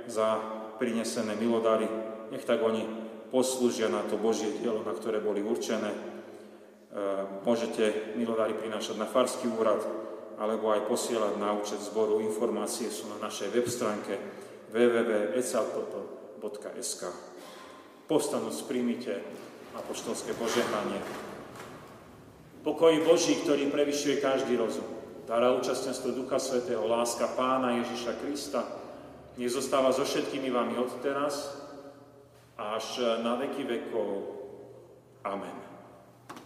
za 0.09 0.41
prinesené 0.81 1.37
milodary. 1.37 1.85
Nech 2.33 2.49
tak 2.49 2.65
oni 2.65 2.89
poslúžia 3.29 3.93
na 3.93 4.01
to 4.09 4.17
Božie 4.17 4.57
dielo, 4.57 4.81
na 4.81 4.97
ktoré 4.97 5.21
boli 5.21 5.45
určené. 5.45 5.93
E, 5.93 5.99
môžete 7.45 8.17
milodary 8.17 8.57
prinášať 8.57 8.97
na 8.97 9.05
farský 9.05 9.53
úrad, 9.53 9.85
alebo 10.41 10.73
aj 10.73 10.89
posielať 10.89 11.37
na 11.37 11.53
účet 11.53 11.85
zboru. 11.85 12.25
Informácie 12.25 12.89
sú 12.89 13.13
na 13.13 13.21
našej 13.21 13.53
web 13.53 13.69
stránke 13.69 14.17
www.ecaltoto.sk 14.73 17.03
Postanúc 18.09 18.65
príjmite 18.67 19.23
apoštolské 19.77 20.33
požehnanie. 20.35 20.99
Pokoj 22.67 23.07
Boží, 23.07 23.39
ktorý 23.45 23.71
prevyšuje 23.71 24.17
každý 24.19 24.59
rozum. 24.59 24.83
Dára 25.31 25.55
účastenstvo 25.55 26.11
Ducha 26.11 26.43
Svetého, 26.43 26.91
láska 26.91 27.31
Pána 27.39 27.79
Ježiša 27.79 28.19
Krista, 28.19 28.67
nech 29.39 29.55
zostáva 29.55 29.95
so 29.95 30.03
všetkými 30.03 30.51
vami 30.51 30.75
od 30.75 30.91
teraz 30.99 31.55
až 32.59 32.99
na 33.23 33.39
veky 33.39 33.63
vekov. 33.63 34.27
Amen. 35.23 35.70